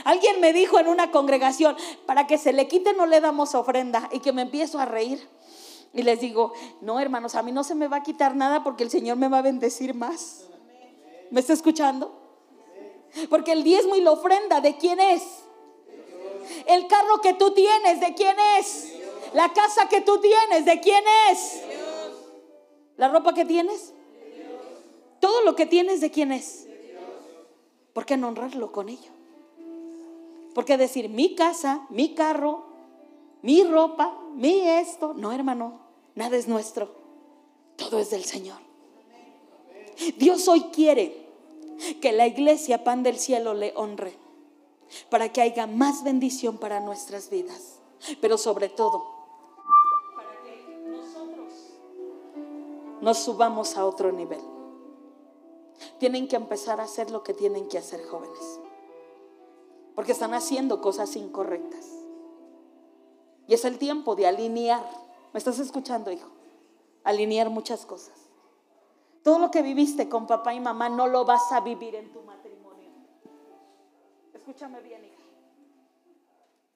[0.04, 4.08] Alguien me dijo en una congregación, para que se le quite no le damos ofrenda
[4.10, 5.28] y que me empiezo a reír.
[5.92, 8.84] Y les digo, no hermanos, a mí no se me va a quitar nada porque
[8.84, 10.46] el Señor me va a bendecir más.
[11.30, 12.18] ¿Me está escuchando?
[13.28, 15.22] Porque el diezmo y la ofrenda, ¿de quién es?
[16.66, 18.93] El carro que tú tienes, ¿de quién es?
[19.34, 21.60] La casa que tú tienes, ¿de quién es?
[22.96, 23.92] La ropa que tienes.
[25.20, 26.68] Todo lo que tienes, ¿de quién es?
[27.92, 29.10] ¿Por qué no honrarlo con ello?
[30.54, 32.64] ¿Por qué decir mi casa, mi carro,
[33.42, 35.14] mi ropa, mi esto?
[35.14, 35.80] No, hermano,
[36.14, 36.94] nada es nuestro.
[37.76, 38.58] Todo es del Señor.
[40.16, 41.26] Dios hoy quiere
[42.00, 44.14] que la iglesia, pan del cielo, le honre
[45.08, 47.80] para que haya más bendición para nuestras vidas.
[48.20, 49.13] Pero sobre todo,
[53.04, 54.40] nos subamos a otro nivel.
[55.98, 58.60] Tienen que empezar a hacer lo que tienen que hacer jóvenes.
[59.94, 61.86] Porque están haciendo cosas incorrectas.
[63.46, 64.82] Y es el tiempo de alinear.
[65.34, 66.30] ¿Me estás escuchando, hijo?
[67.04, 68.18] Alinear muchas cosas.
[69.22, 72.22] Todo lo que viviste con papá y mamá no lo vas a vivir en tu
[72.22, 72.90] matrimonio.
[74.32, 75.22] Escúchame bien, hija.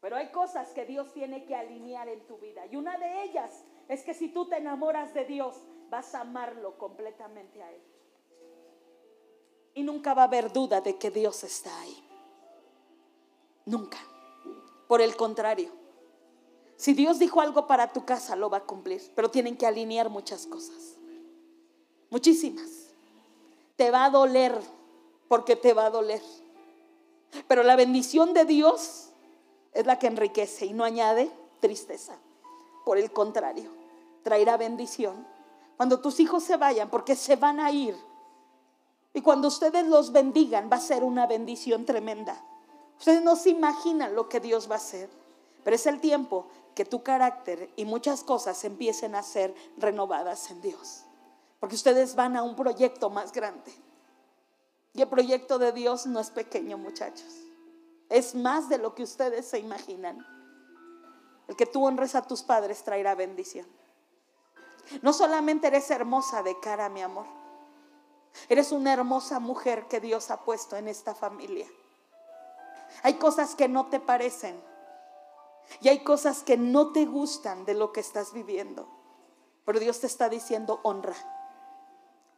[0.03, 2.67] Pero hay cosas que Dios tiene que alinear en tu vida.
[2.67, 5.57] Y una de ellas es que si tú te enamoras de Dios,
[5.91, 7.83] vas a amarlo completamente a Él.
[9.75, 12.05] Y nunca va a haber duda de que Dios está ahí.
[13.65, 13.99] Nunca.
[14.89, 15.71] Por el contrario.
[16.77, 19.03] Si Dios dijo algo para tu casa, lo va a cumplir.
[19.15, 20.97] Pero tienen que alinear muchas cosas.
[22.11, 22.89] Muchísimas.
[23.77, 24.59] Te va a doler
[25.29, 26.23] porque te va a doler.
[27.47, 29.11] Pero la bendición de Dios
[29.73, 32.19] es la que enriquece y no añade tristeza.
[32.85, 33.71] Por el contrario,
[34.23, 35.27] traerá bendición.
[35.79, 37.97] Cuando tus hijos se vayan, porque se van a ir.
[39.15, 42.45] Y cuando ustedes los bendigan, va a ser una bendición tremenda.
[42.99, 45.09] Ustedes no se imaginan lo que Dios va a hacer.
[45.63, 50.61] Pero es el tiempo que tu carácter y muchas cosas empiecen a ser renovadas en
[50.61, 51.05] Dios.
[51.61, 53.73] Porque ustedes van a un proyecto más grande.
[54.95, 57.37] Y el proyecto de Dios no es pequeño, muchachos.
[58.09, 60.27] Es más de lo que ustedes se imaginan.
[61.47, 63.67] El que tú honres a tus padres traerá bendición.
[65.03, 67.27] No solamente eres hermosa de cara, mi amor.
[68.49, 71.67] Eres una hermosa mujer que Dios ha puesto en esta familia.
[73.03, 74.61] Hay cosas que no te parecen.
[75.81, 78.89] Y hay cosas que no te gustan de lo que estás viviendo.
[79.65, 81.15] Pero Dios te está diciendo honra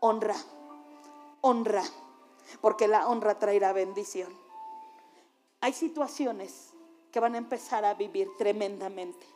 [0.01, 0.37] honra,
[1.43, 1.85] honra,
[2.61, 4.33] porque la honra traerá bendición.
[5.61, 6.73] Hay situaciones
[7.13, 9.27] que van a empezar a vivir tremendamente,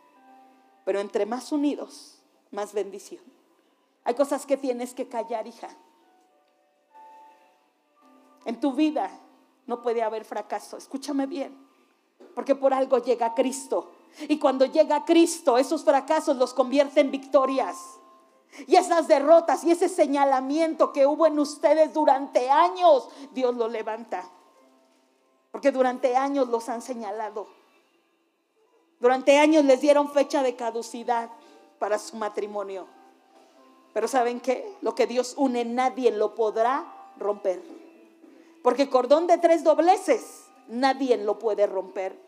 [0.85, 2.23] pero entre más unidos,
[2.55, 3.23] más bendición.
[4.05, 5.69] Hay cosas que tienes que callar, hija.
[8.45, 9.11] En tu vida
[9.67, 11.57] no puede haber fracaso, escúchame bien,
[12.35, 13.91] porque por algo llega Cristo.
[14.29, 17.77] Y cuando llega Cristo, esos fracasos los convierte en victorias.
[18.69, 24.31] Y esas derrotas y ese señalamiento que hubo en ustedes durante años, Dios lo levanta.
[25.51, 27.49] Porque durante años los han señalado.
[29.01, 31.31] Durante años les dieron fecha de caducidad
[31.85, 32.87] para su matrimonio.
[33.93, 34.75] Pero ¿saben qué?
[34.81, 36.87] Lo que Dios une nadie lo podrá
[37.19, 37.63] romper.
[38.63, 42.19] Porque cordón de tres dobleces nadie lo puede romper.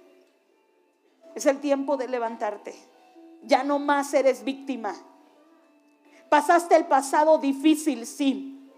[1.35, 2.75] Es el tiempo de levantarte.
[3.45, 4.95] Ya no más eres víctima.
[6.29, 8.71] Pasaste el pasado difícil, sí,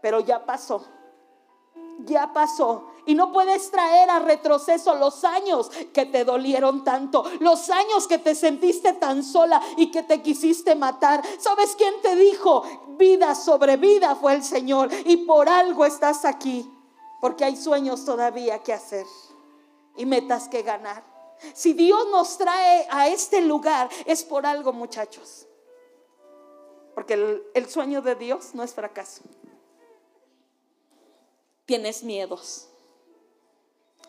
[0.00, 0.86] pero ya pasó.
[2.04, 2.88] Ya pasó.
[3.06, 8.18] Y no puedes traer a retroceso los años que te dolieron tanto, los años que
[8.18, 11.22] te sentiste tan sola y que te quisiste matar.
[11.38, 12.62] ¿Sabes quién te dijo?
[12.98, 14.90] Vida sobre vida fue el Señor.
[15.04, 16.70] Y por algo estás aquí,
[17.20, 19.06] porque hay sueños todavía que hacer
[19.96, 21.04] y metas que ganar.
[21.54, 25.46] Si Dios nos trae a este lugar, es por algo, muchachos.
[26.94, 29.22] Porque el, sueño de Dios no es fracaso.
[31.64, 32.69] Tienes miedos.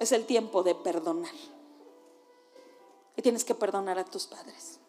[0.01, 1.35] Es el tiempo de perdonar.
[3.15, 4.79] Y tienes que perdonar a tus padres.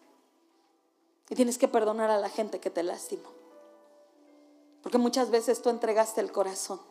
[1.29, 3.29] Y tienes que perdonar a la gente que te lastimó.
[4.81, 6.81] Porque muchas veces tú entregaste el corazón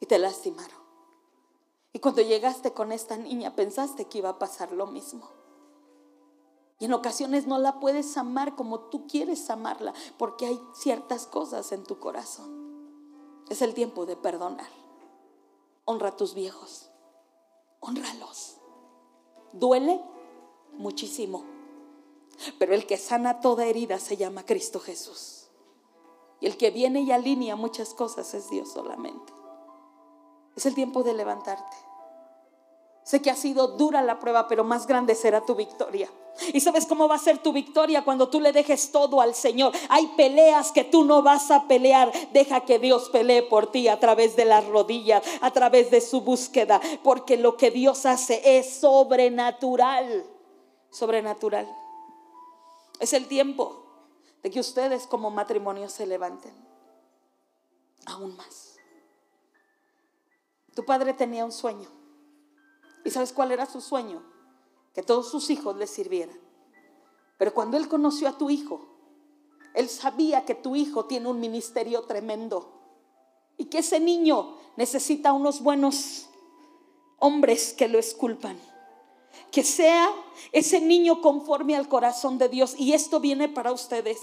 [0.00, 0.76] y te lastimaron.
[1.92, 5.30] Y cuando llegaste con esta niña pensaste que iba a pasar lo mismo.
[6.80, 11.70] Y en ocasiones no la puedes amar como tú quieres amarla, porque hay ciertas cosas
[11.70, 13.44] en tu corazón.
[13.48, 14.70] Es el tiempo de perdonar.
[15.84, 16.90] Honra a tus viejos.
[17.86, 18.56] Honralos.
[19.52, 20.00] Duele
[20.72, 21.44] muchísimo.
[22.58, 25.48] Pero el que sana toda herida se llama Cristo Jesús.
[26.40, 29.32] Y el que viene y alinea muchas cosas es Dios solamente.
[30.56, 31.76] Es el tiempo de levantarte.
[33.04, 36.10] Sé que ha sido dura la prueba, pero más grande será tu victoria.
[36.52, 39.72] ¿Y sabes cómo va a ser tu victoria cuando tú le dejes todo al Señor?
[39.90, 42.10] Hay peleas que tú no vas a pelear.
[42.32, 46.22] Deja que Dios pelee por ti a través de las rodillas, a través de su
[46.22, 50.24] búsqueda, porque lo que Dios hace es sobrenatural.
[50.90, 51.68] Sobrenatural.
[53.00, 53.84] Es el tiempo
[54.42, 56.54] de que ustedes como matrimonio se levanten.
[58.06, 58.76] Aún más.
[60.74, 62.03] Tu padre tenía un sueño.
[63.04, 64.22] ¿Y sabes cuál era su sueño?
[64.94, 66.38] Que todos sus hijos le sirvieran.
[67.38, 68.86] Pero cuando él conoció a tu hijo,
[69.74, 72.74] él sabía que tu hijo tiene un ministerio tremendo
[73.56, 76.28] y que ese niño necesita unos buenos
[77.18, 78.58] hombres que lo esculpan.
[79.50, 80.08] Que sea
[80.52, 82.74] ese niño conforme al corazón de Dios.
[82.78, 84.20] Y esto viene para ustedes.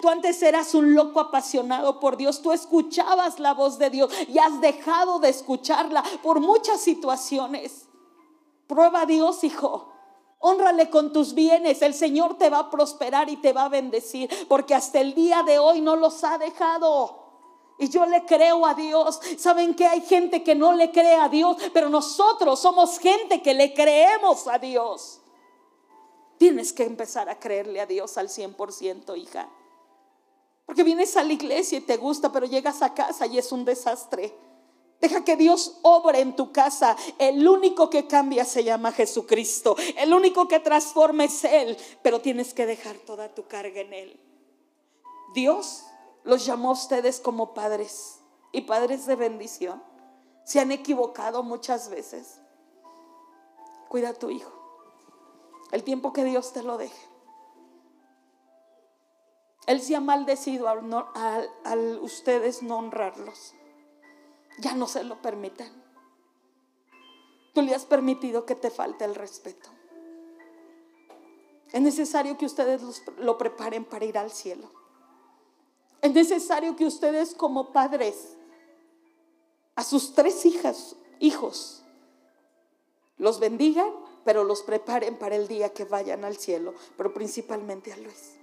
[0.00, 4.38] Tú antes eras un loco apasionado por Dios, tú escuchabas la voz de Dios y
[4.38, 7.86] has dejado de escucharla por muchas situaciones.
[8.70, 9.88] Prueba a Dios, hijo.
[10.38, 11.82] Honrale con tus bienes.
[11.82, 14.30] El Señor te va a prosperar y te va a bendecir.
[14.46, 17.18] Porque hasta el día de hoy no los ha dejado.
[17.80, 19.20] Y yo le creo a Dios.
[19.38, 21.56] Saben que hay gente que no le cree a Dios.
[21.74, 25.20] Pero nosotros somos gente que le creemos a Dios.
[26.38, 29.48] Tienes que empezar a creerle a Dios al 100%, hija.
[30.64, 33.64] Porque vienes a la iglesia y te gusta, pero llegas a casa y es un
[33.64, 34.32] desastre.
[35.00, 36.96] Deja que Dios obre en tu casa.
[37.18, 39.76] El único que cambia se llama Jesucristo.
[39.96, 41.76] El único que transforma es Él.
[42.02, 44.20] Pero tienes que dejar toda tu carga en Él.
[45.34, 45.84] Dios
[46.24, 48.20] los llamó a ustedes como padres
[48.52, 49.82] y padres de bendición.
[50.44, 52.40] Se han equivocado muchas veces.
[53.88, 54.52] Cuida a tu hijo.
[55.72, 57.08] El tiempo que Dios te lo deje.
[59.66, 63.54] Él se ha maldecido al, ustedes no honrarlos
[64.58, 65.70] ya no se lo permitan.
[67.54, 69.70] Tú le has permitido que te falte el respeto.
[71.72, 72.82] Es necesario que ustedes
[73.18, 74.70] lo preparen para ir al cielo.
[76.02, 78.36] Es necesario que ustedes como padres
[79.76, 81.84] a sus tres hijas, hijos,
[83.18, 83.90] los bendigan,
[84.24, 88.39] pero los preparen para el día que vayan al cielo, pero principalmente a Luis.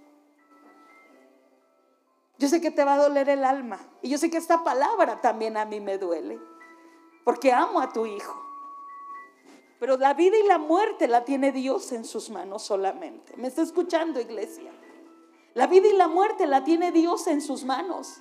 [2.39, 3.79] Yo sé que te va a doler el alma.
[4.01, 6.39] Y yo sé que esta palabra también a mí me duele.
[7.23, 8.43] Porque amo a tu hijo.
[9.79, 13.35] Pero la vida y la muerte la tiene Dios en sus manos solamente.
[13.38, 14.71] ¿Me está escuchando, iglesia?
[15.53, 18.17] La vida y la muerte la tiene Dios en sus manos.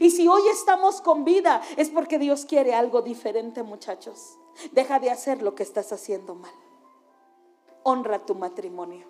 [0.00, 4.38] Y si hoy estamos con vida es porque Dios quiere algo diferente, muchachos.
[4.72, 6.54] Deja de hacer lo que estás haciendo mal.
[7.82, 9.06] Honra tu matrimonio.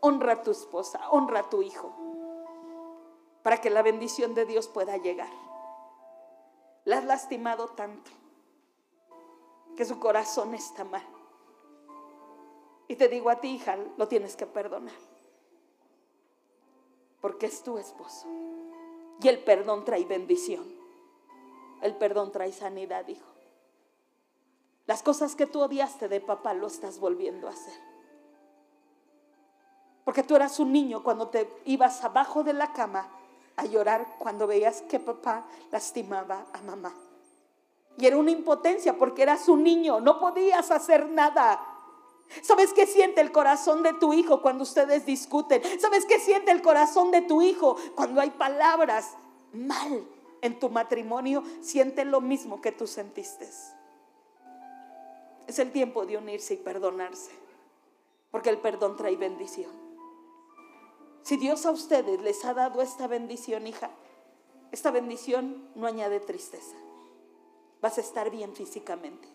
[0.00, 1.00] Honra a tu esposa.
[1.10, 2.09] Honra a tu hijo
[3.42, 5.30] para que la bendición de Dios pueda llegar.
[6.84, 8.10] La has lastimado tanto
[9.76, 11.06] que su corazón está mal.
[12.88, 14.94] Y te digo a ti, hija, lo tienes que perdonar.
[17.20, 18.26] Porque es tu esposo.
[19.22, 20.66] Y el perdón trae bendición.
[21.82, 23.30] El perdón trae sanidad, hijo.
[24.86, 27.80] Las cosas que tú odiaste de papá lo estás volviendo a hacer.
[30.04, 33.08] Porque tú eras un niño cuando te ibas abajo de la cama
[33.60, 36.94] a llorar cuando veías que papá lastimaba a mamá.
[37.98, 41.60] Y era una impotencia porque eras un niño, no podías hacer nada.
[42.42, 45.60] ¿Sabes qué siente el corazón de tu hijo cuando ustedes discuten?
[45.78, 49.16] ¿Sabes qué siente el corazón de tu hijo cuando hay palabras
[49.52, 50.06] mal
[50.40, 51.44] en tu matrimonio?
[51.60, 53.46] Siente lo mismo que tú sentiste.
[55.46, 57.32] Es el tiempo de unirse y perdonarse,
[58.30, 59.89] porque el perdón trae bendición.
[61.22, 63.90] Si Dios a ustedes les ha dado esta bendición, hija,
[64.72, 66.76] esta bendición no añade tristeza.
[67.80, 69.28] Vas a estar bien físicamente.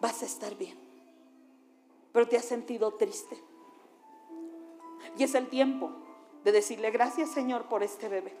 [0.00, 0.78] Vas a estar bien.
[2.12, 3.42] Pero te has sentido triste.
[5.16, 5.90] Y es el tiempo
[6.44, 8.36] de decirle gracias Señor por este bebé.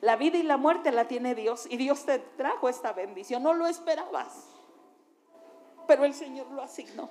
[0.00, 3.42] La vida y la muerte la tiene Dios y Dios te trajo esta bendición.
[3.42, 4.46] No lo esperabas,
[5.86, 7.10] pero el Señor lo asignó.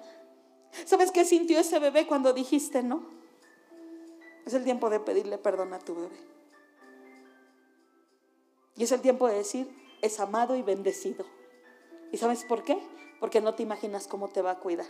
[0.85, 3.05] ¿Sabes qué sintió ese bebé cuando dijiste no?
[4.45, 6.17] Es el tiempo de pedirle perdón a tu bebé.
[8.75, 9.67] Y es el tiempo de decir,
[10.01, 11.25] es amado y bendecido.
[12.11, 12.77] ¿Y sabes por qué?
[13.19, 14.87] Porque no te imaginas cómo te va a cuidar.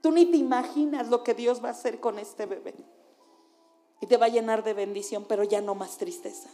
[0.00, 2.74] Tú ni te imaginas lo que Dios va a hacer con este bebé.
[4.00, 6.48] Y te va a llenar de bendición, pero ya no más tristeza.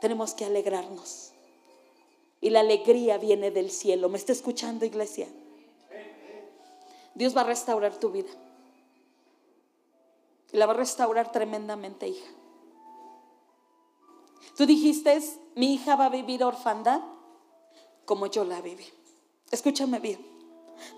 [0.00, 1.32] Tenemos que alegrarnos.
[2.40, 4.08] Y la alegría viene del cielo.
[4.08, 5.28] ¿Me está escuchando, iglesia?
[7.14, 8.30] Dios va a restaurar tu vida.
[10.52, 12.30] La va a restaurar tremendamente, hija.
[14.56, 15.20] Tú dijiste,
[15.56, 17.00] mi hija va a vivir orfandad.
[18.04, 18.84] como yo la viví.
[19.50, 20.34] Escúchame bien.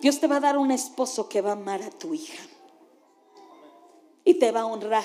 [0.01, 2.43] Dios te va a dar un esposo que va a amar a tu hija.
[4.25, 5.05] Y te va a honrar.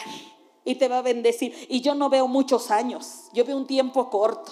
[0.65, 1.55] Y te va a bendecir.
[1.69, 3.25] Y yo no veo muchos años.
[3.33, 4.51] Yo veo un tiempo corto.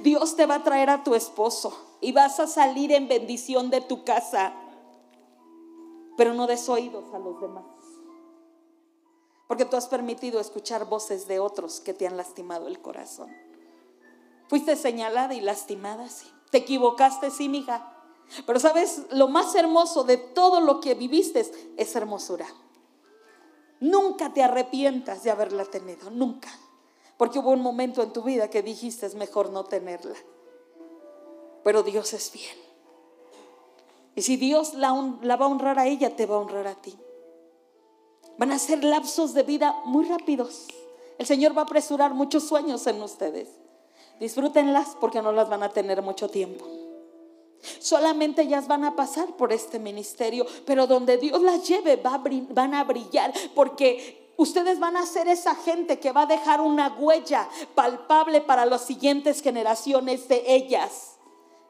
[0.00, 1.76] Dios te va a traer a tu esposo.
[2.00, 4.54] Y vas a salir en bendición de tu casa.
[6.20, 7.64] Pero no des oídos a los demás.
[9.48, 13.34] Porque tú has permitido escuchar voces de otros que te han lastimado el corazón.
[14.46, 16.30] Fuiste señalada y lastimada, sí.
[16.50, 17.96] Te equivocaste, sí, mija.
[18.44, 21.40] Pero sabes, lo más hermoso de todo lo que viviste
[21.78, 22.48] es hermosura.
[23.80, 26.50] Nunca te arrepientas de haberla tenido, nunca.
[27.16, 30.18] Porque hubo un momento en tu vida que dijiste es mejor no tenerla.
[31.64, 32.69] Pero Dios es fiel.
[34.20, 36.94] Y si Dios la, va a honrar a ella, te va a honrar a ti.
[38.36, 40.66] Van a ser lapsos de vida muy rápidos.
[41.16, 43.48] El Señor va a apresurar muchos sueños en ustedes.
[44.20, 46.66] Disfrútenlas porque no las van a tener mucho tiempo.
[47.78, 52.84] Solamente ellas van a pasar por este ministerio, pero donde Dios las lleve van a
[52.84, 58.42] brillar porque ustedes van a ser esa gente que va a dejar una huella palpable
[58.42, 61.16] para las siguientes generaciones de ellas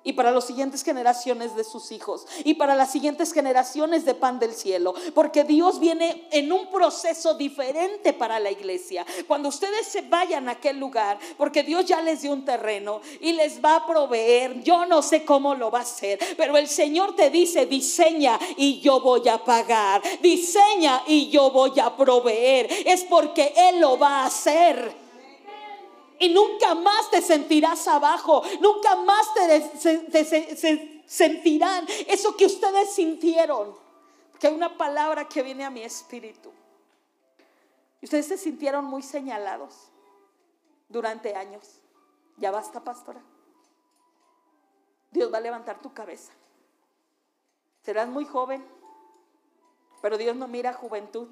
[0.02, 4.38] y para las siguientes generaciones de sus hijos y para las siguientes generaciones de pan
[4.38, 9.04] del cielo, porque Dios viene en un proceso diferente para la iglesia.
[9.26, 13.32] Cuando ustedes se vayan a aquel lugar, porque Dios ya les dio un terreno y
[13.32, 17.14] les va a proveer, yo no sé cómo lo va a hacer, pero el Señor
[17.14, 23.04] te dice, diseña y yo voy a pagar, diseña y yo voy a proveer, es
[23.04, 25.09] porque Él lo va a hacer
[26.20, 33.74] y nunca más te sentirás abajo, nunca más te, sentirán eso que ustedes sintieron.
[34.30, 36.52] Porque hay una palabra que viene a mi espíritu.
[38.02, 39.88] Ustedes se sintieron muy señalados
[40.90, 41.80] durante años.
[42.36, 43.22] Ya basta, pastora.
[45.10, 46.32] Dios va a levantar tu cabeza.
[47.82, 48.62] Serás muy joven,
[50.02, 51.28] pero Dios no mira juventud,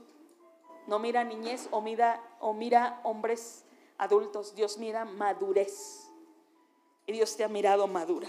[0.86, 3.64] no mira niñez o mira, o mira hombres
[3.98, 6.08] adultos, Dios mira madurez.
[7.06, 8.28] Y Dios te ha mirado madura.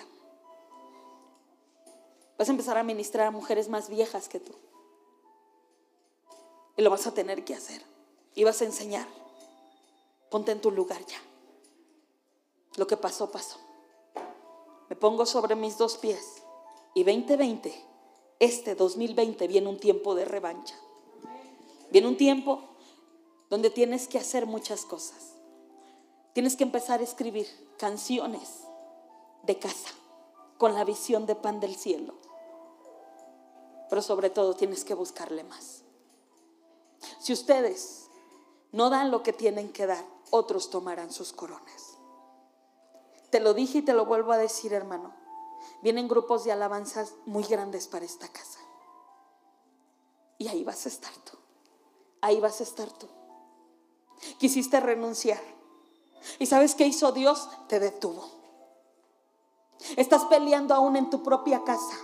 [2.38, 4.54] Vas a empezar a ministrar a mujeres más viejas que tú.
[6.78, 7.84] Y lo vas a tener que hacer.
[8.36, 9.06] Y vas a enseñar.
[10.30, 11.18] Ponte en tu lugar ya.
[12.78, 13.60] Lo que pasó, pasó.
[14.90, 16.42] Me pongo sobre mis dos pies.
[16.96, 17.74] Y 2020,
[18.40, 20.76] este 2020, viene un tiempo de revancha.
[21.92, 22.64] Viene un tiempo
[23.50, 25.39] donde tienes que hacer muchas cosas.
[26.40, 28.62] Tienes que empezar a escribir canciones
[29.44, 29.90] de casa
[30.58, 32.14] con la visión de pan del cielo.
[33.90, 35.84] Pero sobre todo tienes que buscarle más.
[37.20, 38.08] Si ustedes
[38.72, 41.98] no dan lo que tienen que dar, otros tomarán sus coronas.
[43.32, 45.14] Te lo dije y te lo vuelvo a decir, hermano.
[45.82, 48.60] Vienen grupos de alabanzas muy grandes para esta casa.
[50.38, 51.38] Y ahí vas a estar tú.
[52.22, 53.10] Ahí vas a estar tú.
[54.38, 55.59] Quisiste renunciar
[56.40, 57.50] ¿Y sabes qué hizo Dios?
[57.68, 58.26] Te detuvo.
[59.96, 61.98] Estás peleando aún en tu propia casa.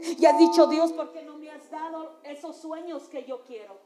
[0.00, 3.78] Y has dicho, Dios, ¿por qué no me has dado esos sueños que yo quiero?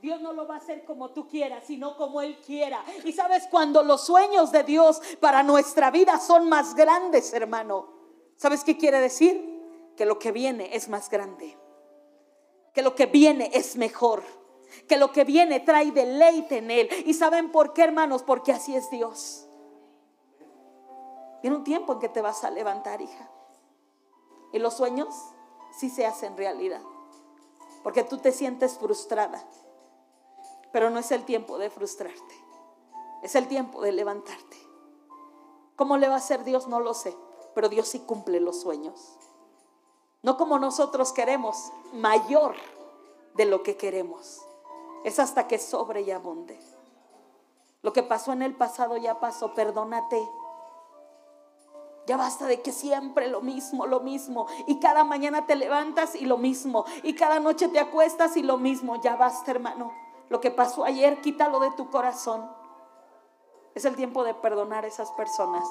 [0.00, 2.82] Dios no lo va a hacer como tú quieras, sino como Él quiera.
[3.04, 7.88] Y sabes, cuando los sueños de Dios para nuestra vida son más grandes, hermano,
[8.36, 9.92] ¿sabes qué quiere decir?
[9.96, 11.58] Que lo que viene es más grande.
[12.72, 14.22] Que lo que viene es mejor
[14.88, 16.88] que lo que viene trae deleite en él.
[17.06, 18.22] ¿Y saben por qué, hermanos?
[18.22, 19.46] Porque así es Dios.
[21.42, 23.30] Viene un tiempo en que te vas a levantar, hija.
[24.52, 25.14] Y los sueños
[25.72, 26.82] sí se hacen realidad.
[27.82, 29.42] Porque tú te sientes frustrada.
[30.72, 32.34] Pero no es el tiempo de frustrarte.
[33.22, 34.56] Es el tiempo de levantarte.
[35.76, 36.68] ¿Cómo le va a hacer Dios?
[36.68, 37.16] No lo sé.
[37.54, 39.16] Pero Dios sí cumple los sueños.
[40.22, 42.54] No como nosotros queremos, mayor
[43.34, 44.40] de lo que queremos.
[45.04, 46.58] Es hasta que sobre y abunde.
[47.82, 50.20] Lo que pasó en el pasado ya pasó, perdónate.
[52.06, 54.46] Ya basta de que siempre lo mismo, lo mismo.
[54.66, 56.84] Y cada mañana te levantas y lo mismo.
[57.02, 59.00] Y cada noche te acuestas y lo mismo.
[59.00, 59.92] Ya basta, hermano.
[60.28, 62.50] Lo que pasó ayer, quítalo de tu corazón.
[63.74, 65.64] Es el tiempo de perdonar a esas personas.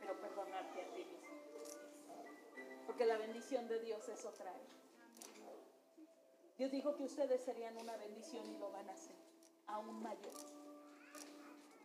[0.00, 1.06] Pero perdonarte a ti
[2.86, 4.52] Porque la bendición de Dios es otra.
[6.56, 9.16] Dios dijo que ustedes serían una bendición y lo van a hacer
[9.66, 10.32] aún mayor.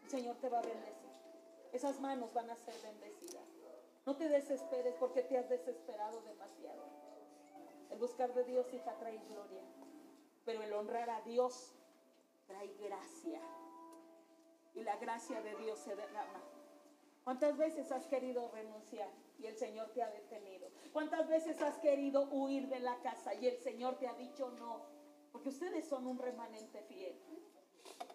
[0.03, 1.09] El Señor te va a bendecir.
[1.71, 3.47] Esas manos van a ser bendecidas.
[4.05, 6.83] No te desesperes porque te has desesperado demasiado.
[7.89, 9.63] El buscar de Dios, hija, trae gloria.
[10.45, 11.73] Pero el honrar a Dios
[12.47, 13.41] trae gracia.
[14.73, 16.41] Y la gracia de Dios se derrama
[17.23, 20.68] ¿Cuántas veces has querido renunciar y el Señor te ha detenido?
[20.91, 24.85] ¿Cuántas veces has querido huir de la casa y el Señor te ha dicho no?
[25.31, 27.15] Porque ustedes son un remanente fiel.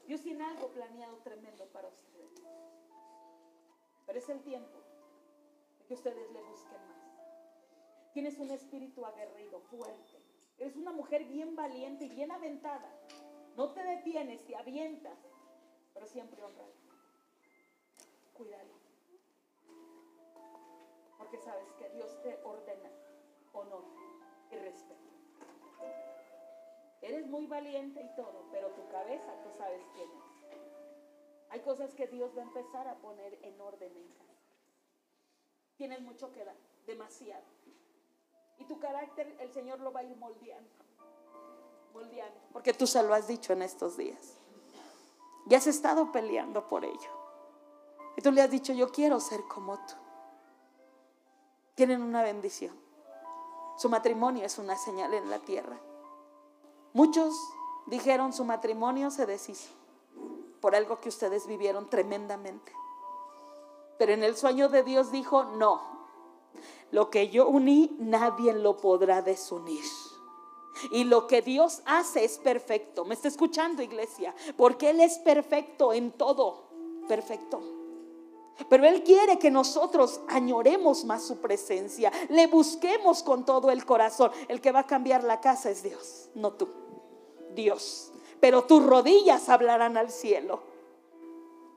[0.07, 2.43] Dios tiene algo planeado tremendo para ustedes.
[4.07, 4.79] Pero es el tiempo
[5.79, 6.95] de que ustedes le busquen más.
[8.13, 10.23] Tienes un espíritu aguerrido, fuerte.
[10.59, 12.93] Eres una mujer bien valiente y bien aventada.
[13.57, 15.19] No te detienes, te avientas,
[15.93, 16.75] pero siempre honrado.
[18.35, 18.84] Cuídalo.
[21.43, 22.91] Sabes que Dios te ordena
[23.53, 23.85] honor
[24.51, 25.11] y respeto.
[27.03, 30.35] Eres muy valiente y todo, pero tu cabeza tú sabes quién es.
[31.51, 34.25] Hay cosas que Dios va a empezar a poner en orden en casa.
[35.77, 36.57] Tienes mucho que dar,
[36.87, 37.45] demasiado.
[38.59, 40.71] Y tu carácter el Señor lo va a ir moldeando.
[41.93, 42.41] Moldeando.
[42.53, 44.39] Porque tú se lo has dicho en estos días.
[45.47, 47.11] Y has estado peleando por ello.
[48.17, 50.04] Y tú le has dicho, yo quiero ser como tú.
[51.75, 52.75] Tienen una bendición.
[53.77, 55.79] Su matrimonio es una señal en la tierra.
[56.93, 57.35] Muchos
[57.87, 59.71] dijeron su matrimonio se deshizo
[60.61, 62.73] por algo que ustedes vivieron tremendamente.
[63.99, 65.81] Pero en el sueño de Dios dijo, no,
[66.91, 69.85] lo que yo uní nadie lo podrá desunir.
[70.91, 73.05] Y lo que Dios hace es perfecto.
[73.05, 74.35] ¿Me está escuchando, iglesia?
[74.57, 76.65] Porque Él es perfecto en todo.
[77.09, 77.61] Perfecto.
[78.69, 84.31] Pero Él quiere que nosotros añoremos más su presencia, le busquemos con todo el corazón.
[84.49, 86.69] El que va a cambiar la casa es Dios, no tú.
[87.55, 88.13] Dios.
[88.41, 90.63] Pero tus rodillas hablarán al cielo.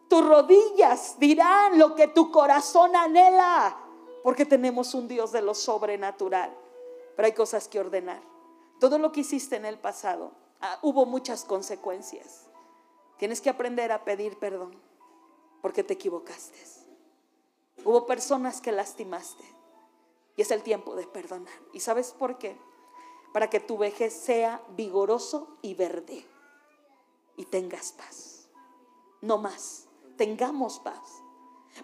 [0.08, 3.78] Tus rodillas dirán lo que tu corazón anhela.
[4.24, 6.56] Porque tenemos un Dios de lo sobrenatural.
[7.16, 8.22] Pero hay cosas que ordenar.
[8.80, 12.46] Todo lo que hiciste en el pasado, ah, hubo muchas consecuencias.
[13.18, 14.87] Tienes que aprender a pedir perdón
[15.62, 16.58] porque te equivocaste.
[17.84, 19.44] Hubo personas que lastimaste
[20.36, 21.54] y es el tiempo de perdonar.
[21.74, 22.58] ¿Y sabes por qué?
[23.34, 26.26] Para que tu vejez sea vigoroso y verde
[27.36, 28.50] y tengas paz.
[29.22, 29.88] No más,
[30.18, 31.24] tengamos paz.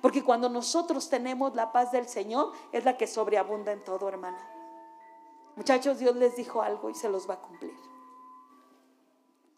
[0.02, 4.50] Porque cuando nosotros tenemos la paz del Señor, es la que sobreabunda en todo, hermana.
[5.56, 7.76] Muchachos, Dios les dijo algo y se los va a cumplir.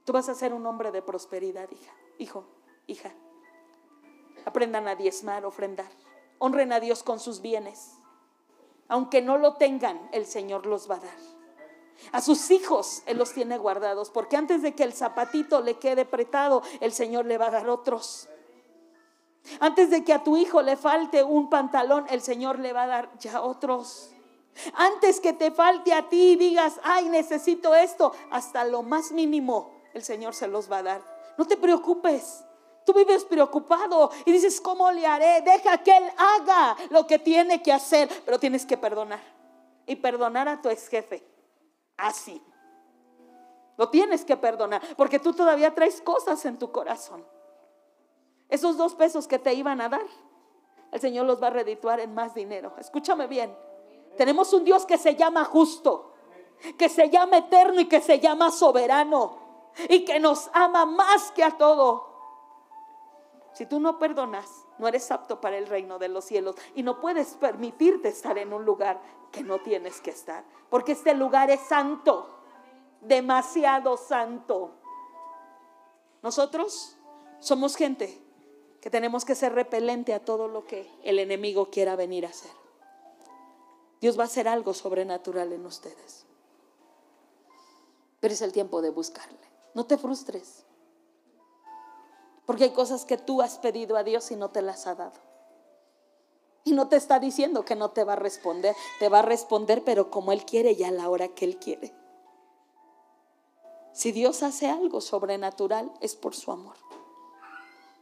[0.03, 1.93] Tú vas a ser un hombre de prosperidad, hija.
[2.17, 2.45] Hijo,
[2.87, 3.11] hija.
[4.45, 5.89] Aprendan a diezmar, ofrendar.
[6.39, 7.93] Honren a Dios con sus bienes.
[8.87, 11.17] Aunque no lo tengan, el Señor los va a dar.
[12.11, 16.01] A sus hijos Él los tiene guardados, porque antes de que el zapatito le quede
[16.01, 18.27] apretado, el Señor le va a dar otros.
[19.59, 22.87] Antes de que a tu hijo le falte un pantalón, el Señor le va a
[22.87, 24.11] dar ya otros.
[24.73, 29.71] Antes que te falte a ti y digas, ay, necesito esto, hasta lo más mínimo,
[29.93, 31.01] el Señor se los va a dar.
[31.37, 32.43] No te preocupes.
[32.85, 35.41] Tú vives preocupado y dices, ¿cómo le haré?
[35.41, 39.21] Deja que Él haga lo que tiene que hacer, pero tienes que perdonar.
[39.87, 41.25] Y perdonar a tu ex jefe.
[41.97, 42.41] Así.
[43.77, 47.25] Lo tienes que perdonar, porque tú todavía traes cosas en tu corazón.
[48.47, 50.05] Esos dos pesos que te iban a dar,
[50.91, 52.73] el Señor los va a redituar en más dinero.
[52.77, 53.55] Escúchame bien.
[54.15, 56.13] Tenemos un Dios que se llama justo,
[56.77, 59.39] que se llama eterno y que se llama soberano
[59.89, 62.14] y que nos ama más que a todo.
[63.55, 66.99] Si tú no perdonas, no eres apto para el reino de los cielos y no
[66.99, 69.01] puedes permitirte estar en un lugar
[69.31, 72.27] que no tienes que estar, porque este lugar es santo,
[72.99, 74.71] demasiado santo.
[76.21, 76.97] Nosotros
[77.39, 78.21] somos gente
[78.81, 82.51] que tenemos que ser repelente a todo lo que el enemigo quiera venir a hacer.
[84.01, 86.25] Dios va a hacer algo sobrenatural en ustedes.
[88.19, 89.39] Pero es el tiempo de buscarle.
[89.73, 90.64] No te frustres.
[92.45, 95.19] Porque hay cosas que tú has pedido a Dios y no te las ha dado.
[96.63, 98.75] Y no te está diciendo que no te va a responder.
[98.99, 101.93] Te va a responder, pero como Él quiere y a la hora que Él quiere.
[103.93, 106.75] Si Dios hace algo sobrenatural, es por su amor.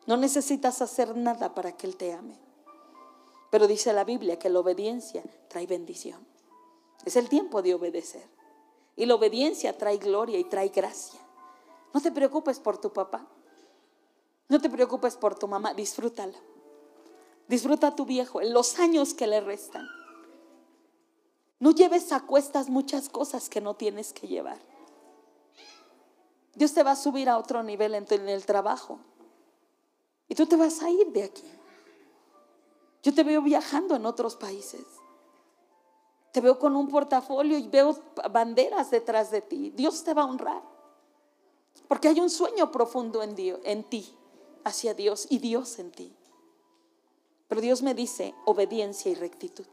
[0.06, 2.40] No necesitas hacer nada para que Él te ame.
[3.52, 6.26] Pero dice la Biblia que la obediencia trae bendición.
[7.06, 8.28] Es el tiempo de obedecer.
[8.96, 11.20] Y la obediencia trae gloria y trae gracia.
[11.94, 13.28] No te preocupes por tu papá.
[14.54, 15.74] No te preocupes por tu mamá.
[15.74, 16.38] Disfrútala.
[17.48, 19.90] Disfruta a tu viejo en los años que le restan.
[21.58, 24.60] No lleves a cuestas muchas cosas que no tienes que llevar.
[26.54, 29.00] Dios te va a subir a otro nivel en el trabajo.
[30.28, 31.52] Y tú te vas a ir de aquí.
[33.02, 34.86] Yo te veo viajando en otros países.
[36.32, 37.98] Te veo con un portafolio y veo
[38.30, 39.72] banderas detrás de ti.
[39.72, 40.62] Dios te va a honrar.
[41.88, 44.16] Porque hay un sueño profundo en, Dios, en ti,
[44.64, 46.16] hacia Dios y Dios en ti.
[47.48, 49.66] Pero Dios me dice obediencia y rectitud.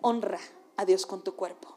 [0.00, 0.40] Honra
[0.76, 1.76] a Dios con tu cuerpo.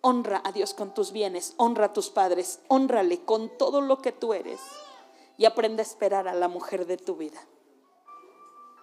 [0.00, 1.54] Honra a Dios con tus bienes.
[1.56, 2.60] Honra a tus padres.
[2.68, 4.60] Honrale con todo lo que tú eres.
[5.36, 7.40] Y aprende a esperar a la mujer de tu vida.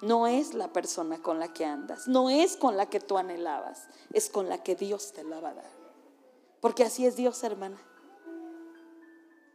[0.02, 2.08] No es la persona con la que andas.
[2.08, 3.88] No es con la que tú anhelabas.
[4.14, 5.72] Es con la que Dios te la va a dar.
[6.62, 7.78] Porque así es Dios, hermana.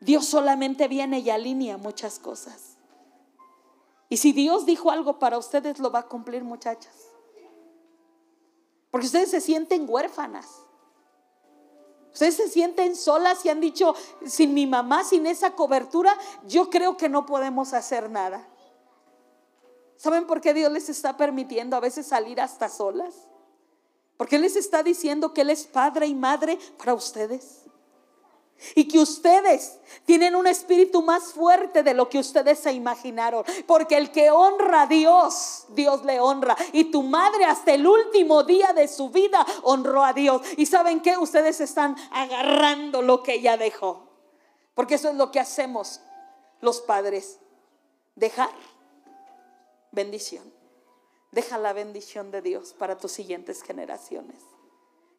[0.01, 2.77] Dios solamente viene y alinea muchas cosas.
[4.09, 6.95] Y si Dios dijo algo para ustedes, lo va a cumplir, muchachas.
[8.91, 10.47] Porque ustedes se sienten huérfanas.
[12.13, 13.95] Ustedes se sienten solas y han dicho,
[14.27, 18.49] sin mi mamá, sin esa cobertura, yo creo que no podemos hacer nada.
[19.97, 23.15] ¿Saben por qué Dios les está permitiendo a veces salir hasta solas?
[24.17, 27.68] Porque les está diciendo que Él es padre y madre para ustedes.
[28.75, 33.45] Y que ustedes tienen un espíritu más fuerte de lo que ustedes se imaginaron.
[33.67, 36.57] Porque el que honra a Dios, Dios le honra.
[36.73, 40.43] Y tu madre hasta el último día de su vida honró a Dios.
[40.57, 44.09] Y saben que ustedes están agarrando lo que ella dejó.
[44.75, 46.01] Porque eso es lo que hacemos
[46.61, 47.39] los padres.
[48.17, 48.51] Dejar
[49.93, 50.53] bendición.
[51.31, 54.41] Deja la bendición de Dios para tus siguientes generaciones.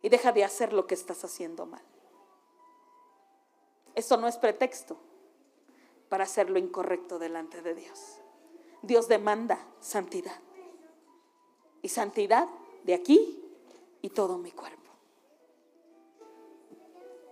[0.02, 1.84] Y deja de hacer lo que estás haciendo mal.
[4.00, 4.95] Esto no es pretexto
[6.08, 8.22] para hacer lo incorrecto delante de Dios.
[8.82, 10.39] Dios demanda santidad.
[11.82, 12.47] Y santidad
[12.86, 13.43] de aquí
[14.02, 14.89] y todo mi cuerpo.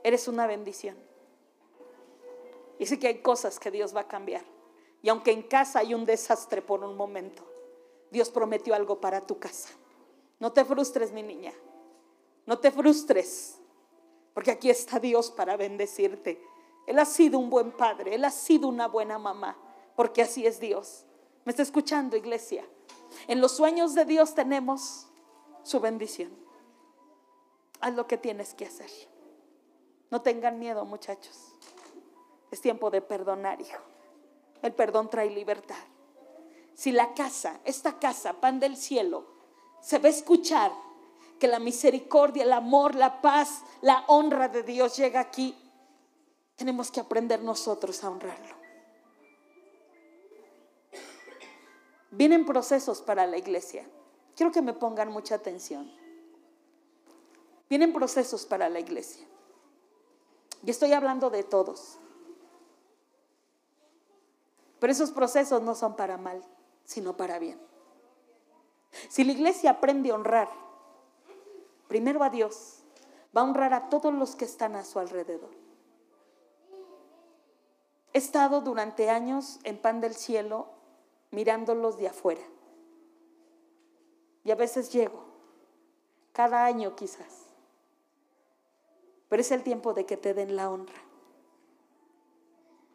[0.04, 0.98] Eres una bendición.
[2.80, 4.44] Y sé que hay cosas que Dios va a cambiar.
[5.02, 7.50] Y aunque en casa hay un desastre por un momento,
[8.12, 9.70] Dios prometió algo para tu casa.
[10.38, 11.54] No te frustres, mi niña.
[12.46, 13.58] No te frustres.
[14.34, 16.40] Porque aquí está Dios para bendecirte.
[16.88, 19.58] Él ha sido un buen padre, Él ha sido una buena mamá,
[19.96, 21.04] porque así es Dios.
[21.46, 22.66] ¿Me está escuchando, iglesia?
[23.28, 25.08] En los sueños de Dios tenemos
[25.64, 26.32] su bendición.
[27.82, 28.90] Haz lo que tienes que hacer.
[30.10, 31.54] No tengan miedo, muchachos.
[32.52, 33.84] Es tiempo de perdonar, hijo.
[34.62, 35.76] El perdón trae libertad.
[36.74, 39.26] Si la casa, esta casa, pan del cielo,
[39.82, 40.72] se va a escuchar
[41.38, 45.56] que la misericordia, el amor, la paz, la honra de Dios llega aquí,
[46.58, 48.56] tenemos que aprender nosotros a honrarlo.
[52.12, 53.88] Vienen procesos para la iglesia.
[54.36, 55.92] Quiero que me pongan mucha atención.
[57.70, 59.26] Vienen procesos para la iglesia.
[60.66, 62.00] Y estoy hablando de todos.
[64.80, 66.44] Pero esos procesos no son para mal,
[66.86, 67.60] sino para bien.
[69.10, 70.50] Si la iglesia aprende a honrar,
[71.88, 72.84] primero a Dios,
[73.36, 75.67] va a honrar a todos los que están a su alrededor.
[78.18, 80.70] He estado durante años en pan del cielo
[81.30, 82.42] mirándolos de afuera.
[84.44, 85.24] Y a veces llego,
[86.34, 87.46] cada año quizás.
[89.30, 91.00] Pero es el tiempo de que te den la honra.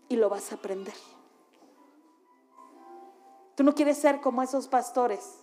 [0.09, 0.97] Y lo vas a aprender.
[3.55, 5.39] Tú no quieres ser como esos pastores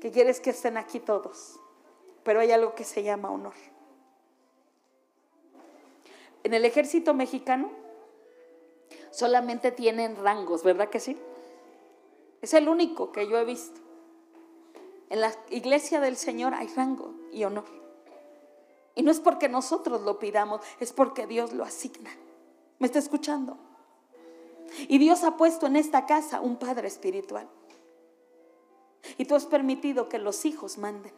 [0.00, 1.58] que quieres que estén aquí todos.
[2.22, 3.54] Pero hay algo que se llama honor.
[6.46, 7.72] En el ejército mexicano
[9.10, 11.18] solamente tienen rangos, ¿verdad que sí?
[12.40, 13.80] Es el único que yo he visto.
[15.10, 17.64] En la iglesia del Señor hay rango y honor.
[18.94, 22.10] Y no es porque nosotros lo pidamos, es porque Dios lo asigna.
[22.78, 23.58] ¿Me está escuchando?
[24.86, 27.48] Y Dios ha puesto en esta casa un Padre espiritual.
[29.18, 31.12] Y tú has permitido que los hijos manden.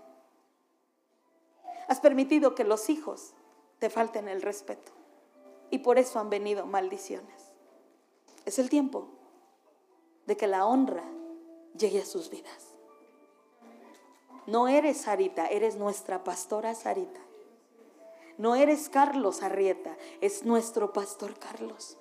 [1.87, 3.35] Has permitido que los hijos
[3.79, 4.98] te falten el respeto
[5.71, 7.53] y por eso han venido maldiciones.
[8.45, 9.09] Es el tiempo
[10.27, 11.05] de que la honra
[11.77, 12.75] llegue a sus vidas.
[14.47, 17.21] No eres Sarita, eres nuestra pastora Sarita.
[18.39, 21.99] No eres Carlos Arrieta, es nuestro pastor Carlos.